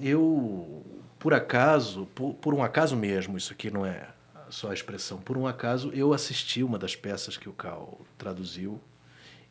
[0.00, 0.84] eu
[1.18, 4.08] por acaso, por, por um acaso mesmo, isso aqui não é
[4.50, 5.18] só a expressão.
[5.18, 8.80] Por um acaso, eu assisti uma das peças que o Cal traduziu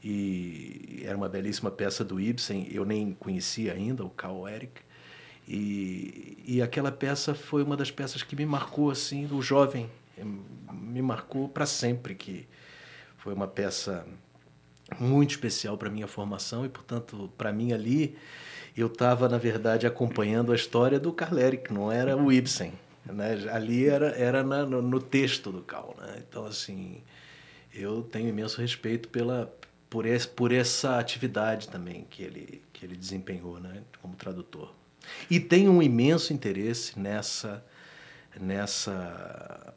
[0.04, 2.68] e era uma belíssima peça do Ibsen.
[2.72, 4.82] Eu nem conhecia ainda o Cal Eric.
[5.48, 9.90] E, e aquela peça foi uma das peças que me marcou assim, o jovem
[10.72, 12.48] me marcou para sempre que
[13.18, 14.06] foi uma peça
[15.00, 18.16] muito especial para minha formação e portanto para mim ali
[18.76, 22.74] eu estava na verdade acompanhando a história do Carl Eric, não era o Ibsen.
[23.06, 23.50] Né?
[23.52, 25.96] Ali era, era na, no, no, texto do Cal.
[26.00, 26.24] Né?
[26.28, 27.04] Então, assim,
[27.74, 29.54] eu tenho imenso respeito pela,
[29.90, 33.84] por, esse, por essa atividade também que ele, que ele desempenhou né?
[34.02, 34.74] como tradutor.
[35.30, 37.64] E tenho um imenso interesse nessa,
[38.40, 39.74] nessa,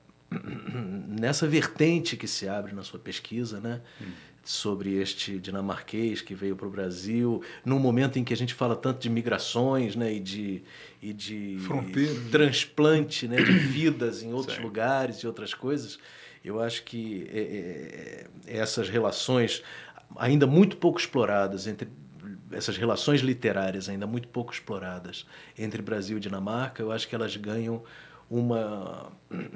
[1.09, 3.81] nessa vertente que se abre na sua pesquisa, né?
[4.01, 8.55] Hum sobre este dinamarquês que veio para o Brasil, num momento em que a gente
[8.55, 10.63] fala tanto de migrações né, e de,
[11.03, 12.31] e de Fronteiras.
[12.31, 15.99] transplante né, de vidas em outros lugares e outras coisas,
[16.45, 19.63] eu acho que é, é, é, essas relações
[20.17, 21.89] ainda muito pouco exploradas entre
[22.57, 25.27] essas relações literárias ainda muito pouco exploradas
[25.59, 27.83] entre Brasil e Dinamarca, eu acho que elas ganham
[28.31, 29.13] uma,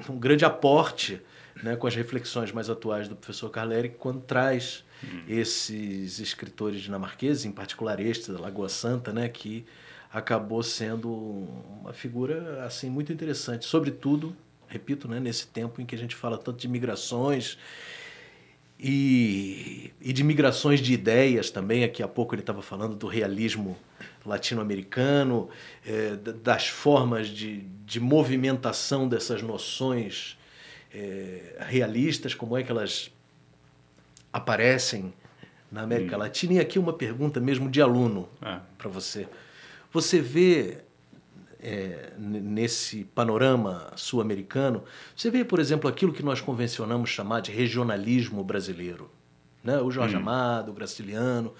[0.09, 1.21] um grande aporte
[1.61, 5.23] né, com as reflexões mais atuais do professor Carleri, quando traz hum.
[5.27, 9.65] esses escritores dinamarqueses, em particular este da Lagoa Santa, né, que
[10.11, 11.09] acabou sendo
[11.81, 14.35] uma figura assim muito interessante, sobretudo,
[14.67, 17.57] repito, né, nesse tempo em que a gente fala tanto de migrações
[18.81, 21.83] e, e de migrações de ideias também.
[21.83, 23.77] Aqui há pouco ele estava falando do realismo
[24.25, 25.49] latino-americano,
[25.85, 30.37] é, das formas de, de movimentação dessas noções
[30.93, 33.11] é, realistas, como é que elas
[34.33, 35.13] aparecem
[35.71, 36.19] na América hum.
[36.19, 36.53] Latina.
[36.53, 38.59] E aqui uma pergunta mesmo de aluno é.
[38.77, 39.27] para você.
[39.93, 40.79] Você vê
[41.61, 44.83] é, nesse panorama sul-americano,
[45.15, 49.09] você vê, por exemplo, aquilo que nós convencionamos chamar de regionalismo brasileiro.
[49.63, 49.79] Né?
[49.79, 50.19] O Jorge hum.
[50.19, 51.53] Amado, o Graciliano.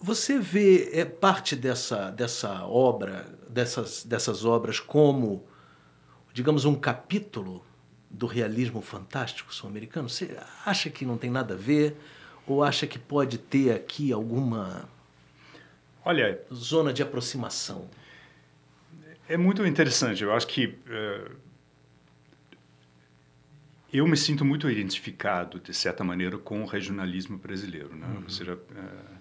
[0.00, 5.44] Você vê é, parte dessa, dessa obra, dessas, dessas obras, como,
[6.32, 7.64] digamos, um capítulo
[8.10, 10.08] do realismo fantástico sul-americano?
[10.08, 11.96] Você acha que não tem nada a ver?
[12.46, 14.88] Ou acha que pode ter aqui alguma
[16.04, 17.88] Olha, zona de aproximação?
[19.28, 20.22] É muito interessante.
[20.22, 21.36] Eu acho que uh,
[23.92, 27.94] eu me sinto muito identificado, de certa maneira, com o regionalismo brasileiro.
[27.94, 28.06] Né?
[28.06, 28.22] Uhum.
[28.22, 29.16] Ou seja, uh,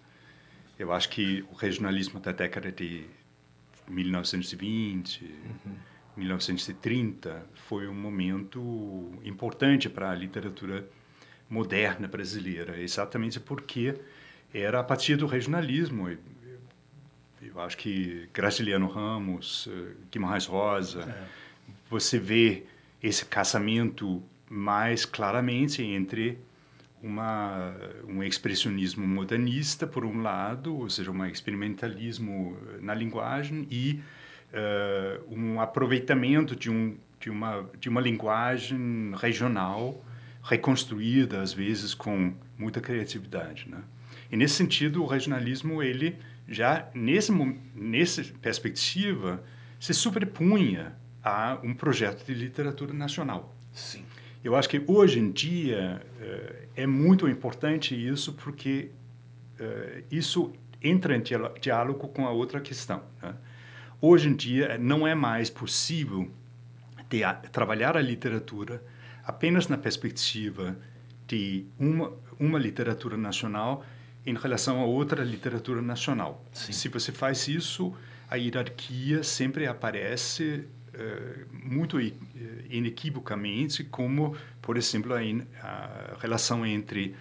[0.78, 3.06] eu acho que o regionalismo da década de
[3.88, 5.76] 1920, uhum.
[6.18, 10.88] 1930 foi um momento importante para a literatura
[11.50, 13.96] moderna brasileira, exatamente porque
[14.54, 16.10] era a partir do regionalismo.
[17.54, 21.24] Eu acho que Graciliano Ramos, eh, Guimarães Rosa, é.
[21.90, 22.64] você vê
[23.02, 26.38] esse casamento mais claramente entre
[27.02, 27.76] uma,
[28.08, 34.02] um expressionismo modernista, por um lado, ou seja, um experimentalismo na linguagem, e
[34.52, 40.04] uh, um aproveitamento de, um, de, uma, de uma linguagem regional
[40.42, 43.68] reconstruída, às vezes, com muita criatividade.
[43.70, 43.82] Né?
[44.32, 46.18] E, nesse sentido, o regionalismo, ele
[46.48, 47.32] já, nesse,
[47.74, 49.44] nessa perspectiva,
[49.80, 53.56] se sobrepunha a um projeto de literatura nacional.
[53.74, 54.04] Sim.
[54.44, 58.92] Eu acho que hoje em dia uh, é muito importante isso porque
[59.60, 61.24] uh, isso entra em
[61.60, 63.02] diálogo com a outra questão.
[63.22, 63.34] Né?
[64.00, 66.32] Hoje em dia não é mais possível
[67.26, 68.84] a, trabalhar a literatura
[69.24, 70.78] apenas na perspectiva
[71.28, 73.84] de uma, uma literatura nacional
[74.26, 76.44] em relação a outra literatura nacional.
[76.52, 76.74] Sim.
[76.74, 77.94] Se você faz isso,
[78.30, 82.00] a hierarquia sempre aparece uh, muito
[82.70, 85.20] inequivocamente como, por exemplo, a,
[85.62, 87.16] a, relação entre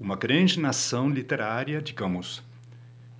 [0.00, 2.42] uma grande nação literária, digamos,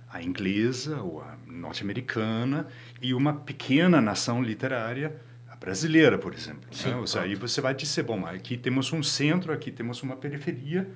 [0.09, 2.67] a inglesa ou a norte-americana,
[3.01, 5.15] e uma pequena nação literária,
[5.49, 6.61] a brasileira, por exemplo.
[6.61, 6.71] Né?
[6.71, 6.95] Sim, né?
[6.97, 10.89] Ou seja, aí você vai dizer, bom, aqui temos um centro, aqui temos uma periferia,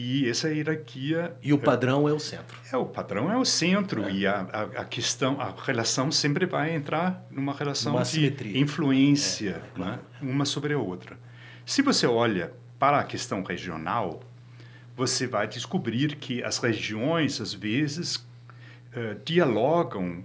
[0.00, 1.36] e essa hierarquia.
[1.42, 2.56] E o padrão é, é o centro.
[2.72, 4.04] É, o padrão é o centro.
[4.04, 4.12] É.
[4.12, 8.60] E a, a, a, questão, a relação sempre vai entrar numa relação uma de simetria.
[8.60, 9.98] influência, é, né?
[10.22, 11.18] uma sobre a outra.
[11.66, 14.22] Se você olha para a questão regional,
[14.96, 20.22] você vai descobrir que as regiões, às vezes, uh, dialogam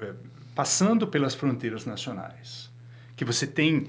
[0.00, 0.14] uh,
[0.54, 2.70] passando pelas fronteiras nacionais.
[3.16, 3.86] Que você tem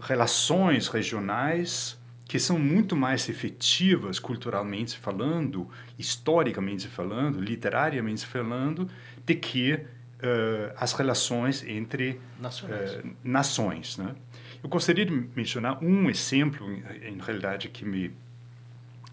[0.00, 5.68] relações regionais que são muito mais efetivas culturalmente falando,
[5.98, 8.88] historicamente falando, literariamente falando,
[9.26, 13.98] do que uh, as relações entre uh, nações.
[13.98, 14.14] Né?
[14.62, 18.12] Eu gostaria de mencionar um exemplo, em, realidade, que me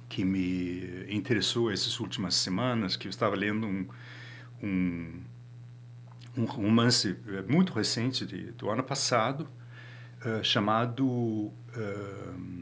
[0.08, 3.88] que me interessou essas últimas semanas, que eu estava lendo um,
[4.62, 5.22] um,
[6.38, 9.48] um romance eh, muito recente de, do ano passado,
[10.26, 12.61] uh, chamado uh,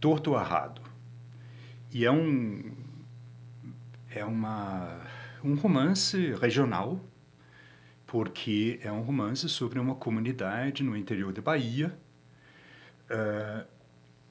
[0.00, 0.82] Torto Arrado.
[1.92, 2.72] E é um
[4.10, 5.00] é uma
[5.42, 7.00] um romance regional,
[8.06, 11.96] porque é um romance sobre uma comunidade no interior da Bahia.
[13.10, 13.66] Uh,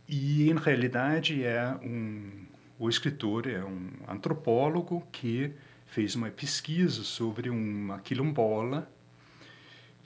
[0.07, 2.45] e, em realidade, é um,
[2.79, 5.53] o escritor é um antropólogo que
[5.85, 8.89] fez uma pesquisa sobre uma quilombola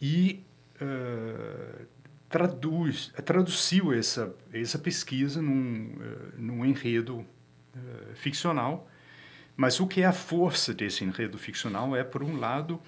[0.01, 0.43] e
[0.82, 1.86] uh,
[2.32, 8.89] traduz, traduziu essa, essa pesquisa num, uh, num enredo uh, ficcional.
[9.55, 12.82] Mas o que é a força desse enredo ficcional é, por um lado,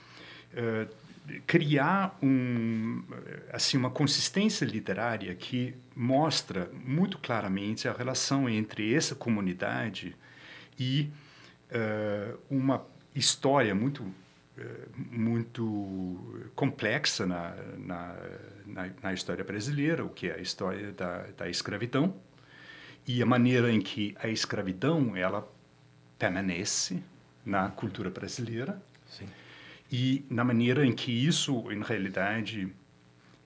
[0.54, 0.89] uh,
[1.46, 3.04] criar um,
[3.52, 10.16] assim, uma consistência literária que mostra muito claramente a relação entre essa comunidade
[10.78, 11.10] e
[12.52, 12.86] uma
[13.16, 14.06] história muito
[15.12, 18.16] muito complexa na, na,
[18.66, 22.16] na, na, história brasileira, o que é a história da, da escravidão
[23.08, 25.47] e a maneira em que a escravidão ela
[26.18, 27.01] permanece
[27.45, 29.28] na cultura brasileira Sim.
[29.91, 32.72] e na maneira em que isso, em realidade,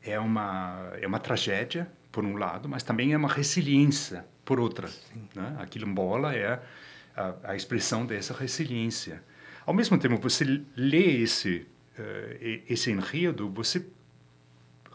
[0.03, 4.89] é uma é uma tragédia por um lado, mas também é uma resiliência por outra.
[5.35, 5.55] Né?
[5.59, 6.61] A quilombola é
[7.15, 9.23] a, a expressão dessa resiliência.
[9.67, 11.67] Ao mesmo tempo, você lê esse,
[11.99, 13.85] uh, esse enredo, você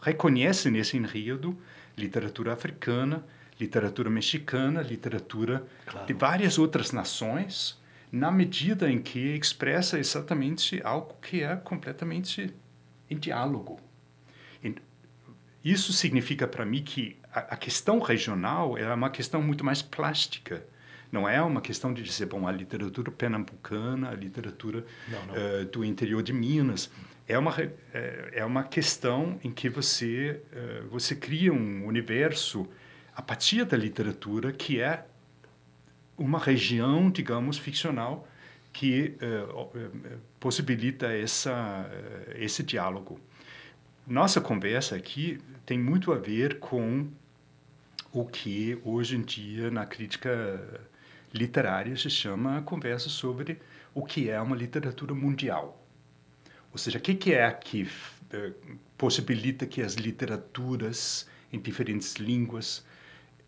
[0.01, 1.55] reconhece nesse enredo
[1.95, 3.23] literatura africana,
[3.59, 6.07] literatura mexicana, literatura claro.
[6.07, 7.79] de várias outras nações,
[8.11, 12.51] na medida em que expressa exatamente algo que é completamente
[13.07, 13.79] em diálogo.
[15.63, 20.65] Isso significa para mim que a, a questão regional é uma questão muito mais plástica
[21.13, 25.33] não é uma questão de dizer, bom, a literatura pernambucana, a literatura não, não.
[25.35, 26.89] Uh, do interior de Minas.
[27.27, 27.55] É uma,
[27.93, 32.67] é, é uma questão em que você, uh, você cria um universo
[33.15, 35.05] a partir da literatura que é
[36.17, 38.27] uma região, digamos, ficcional
[38.73, 39.69] que uh,
[40.39, 41.87] possibilita essa,
[42.35, 43.19] esse diálogo.
[44.07, 47.07] Nossa conversa aqui tem muito a ver com
[48.11, 50.89] o que hoje em dia na crítica
[51.33, 53.59] literária se chama conversa sobre
[53.93, 55.83] o que é uma literatura mundial.
[56.71, 57.89] Ou seja, o que é que
[58.31, 58.51] eh,
[58.97, 62.85] possibilita que as literaturas em diferentes línguas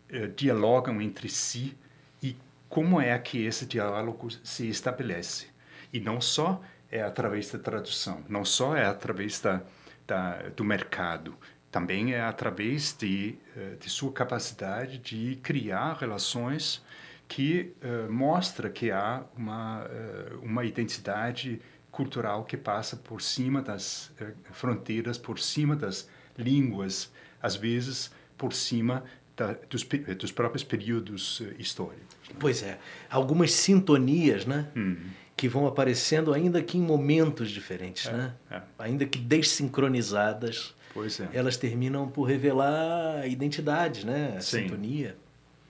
[0.08, 1.76] eh, dialogam entre si
[2.22, 2.36] e
[2.68, 5.48] como é que esse diálogo se estabelece.
[5.92, 9.62] E não só é através da tradução, não só é através da,
[10.06, 11.36] da do mercado,
[11.70, 16.82] também é através de, eh, de sua capacidade de criar relações
[17.28, 21.60] que uh, mostra que há uma, uh, uma identidade
[21.90, 27.10] cultural que passa por cima das uh, fronteiras, por cima das línguas,
[27.42, 29.02] às vezes por cima
[29.36, 29.86] da, dos,
[30.18, 32.16] dos, próprios períodos históricos.
[32.38, 32.78] Pois é,
[33.10, 34.68] algumas sintonias, né?
[34.76, 34.96] Hum.
[35.36, 38.34] Que vão aparecendo ainda que em momentos diferentes, é, né?
[38.50, 38.62] É.
[38.78, 41.36] Ainda que desincronizadas, é.
[41.36, 44.34] elas terminam por revelar identidades, né?
[44.36, 44.62] A Sim.
[44.62, 45.16] sintonia.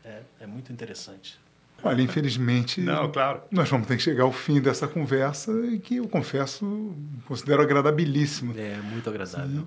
[0.04, 1.36] É, é muito interessante.
[1.82, 3.42] Olha, infelizmente, Não, claro.
[3.50, 6.94] nós vamos ter que chegar ao fim dessa conversa e que eu confesso,
[7.26, 8.54] considero agradabilíssima.
[8.58, 9.66] É, muito agradável.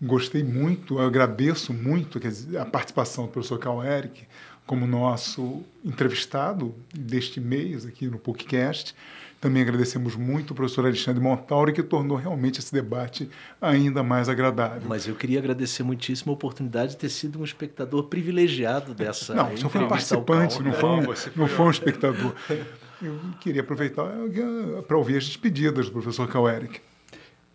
[0.00, 4.26] E gostei muito, agradeço muito dizer, a participação do professor Carl Eric
[4.64, 8.94] como nosso entrevistado deste mês aqui no podcast.
[9.40, 13.30] Também agradecemos muito o professor Alexandre Montauri, que tornou realmente esse debate
[13.60, 14.82] ainda mais agradável.
[14.88, 19.50] Mas eu queria agradecer muitíssimo a oportunidade de ter sido um espectador privilegiado dessa Não,
[19.50, 21.02] você foi um participante, não foi um,
[21.36, 22.34] não foi um espectador.
[23.00, 26.80] Eu queria aproveitar eh, para ouvir as despedidas do professor Cal Eric.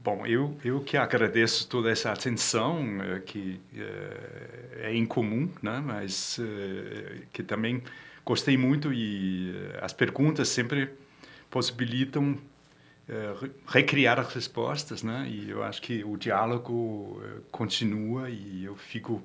[0.01, 5.83] Bom, eu, eu que agradeço toda essa atenção, eh, que é, é incomum, né?
[5.85, 6.39] mas
[7.33, 7.83] que também
[8.23, 10.89] gostei muito e as perguntas sempre
[11.53, 12.35] possibilitam
[13.07, 13.35] é,
[13.67, 15.29] recriar as respostas, né?
[15.29, 19.21] E eu acho que o diálogo é, continua e eu fico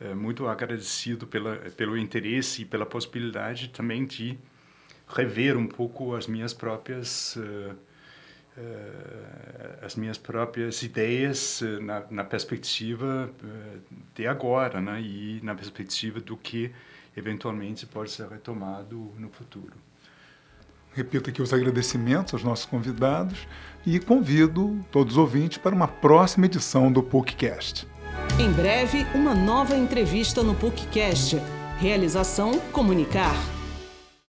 [0.00, 4.36] é, muito agradecido pela, pelo interesse e pela possibilidade também de
[5.06, 7.38] rever um pouco as minhas próprias
[9.80, 13.30] as minhas próprias ideias na, na perspectiva
[14.14, 15.00] de agora, né?
[15.00, 16.70] E na perspectiva do que
[17.16, 19.89] eventualmente pode ser retomado no futuro.
[20.92, 23.46] Repito aqui os agradecimentos aos nossos convidados
[23.86, 27.86] e convido todos os ouvintes para uma próxima edição do PUCcast.
[28.38, 31.40] Em breve, uma nova entrevista no PUCcast.
[31.78, 33.59] Realização Comunicar.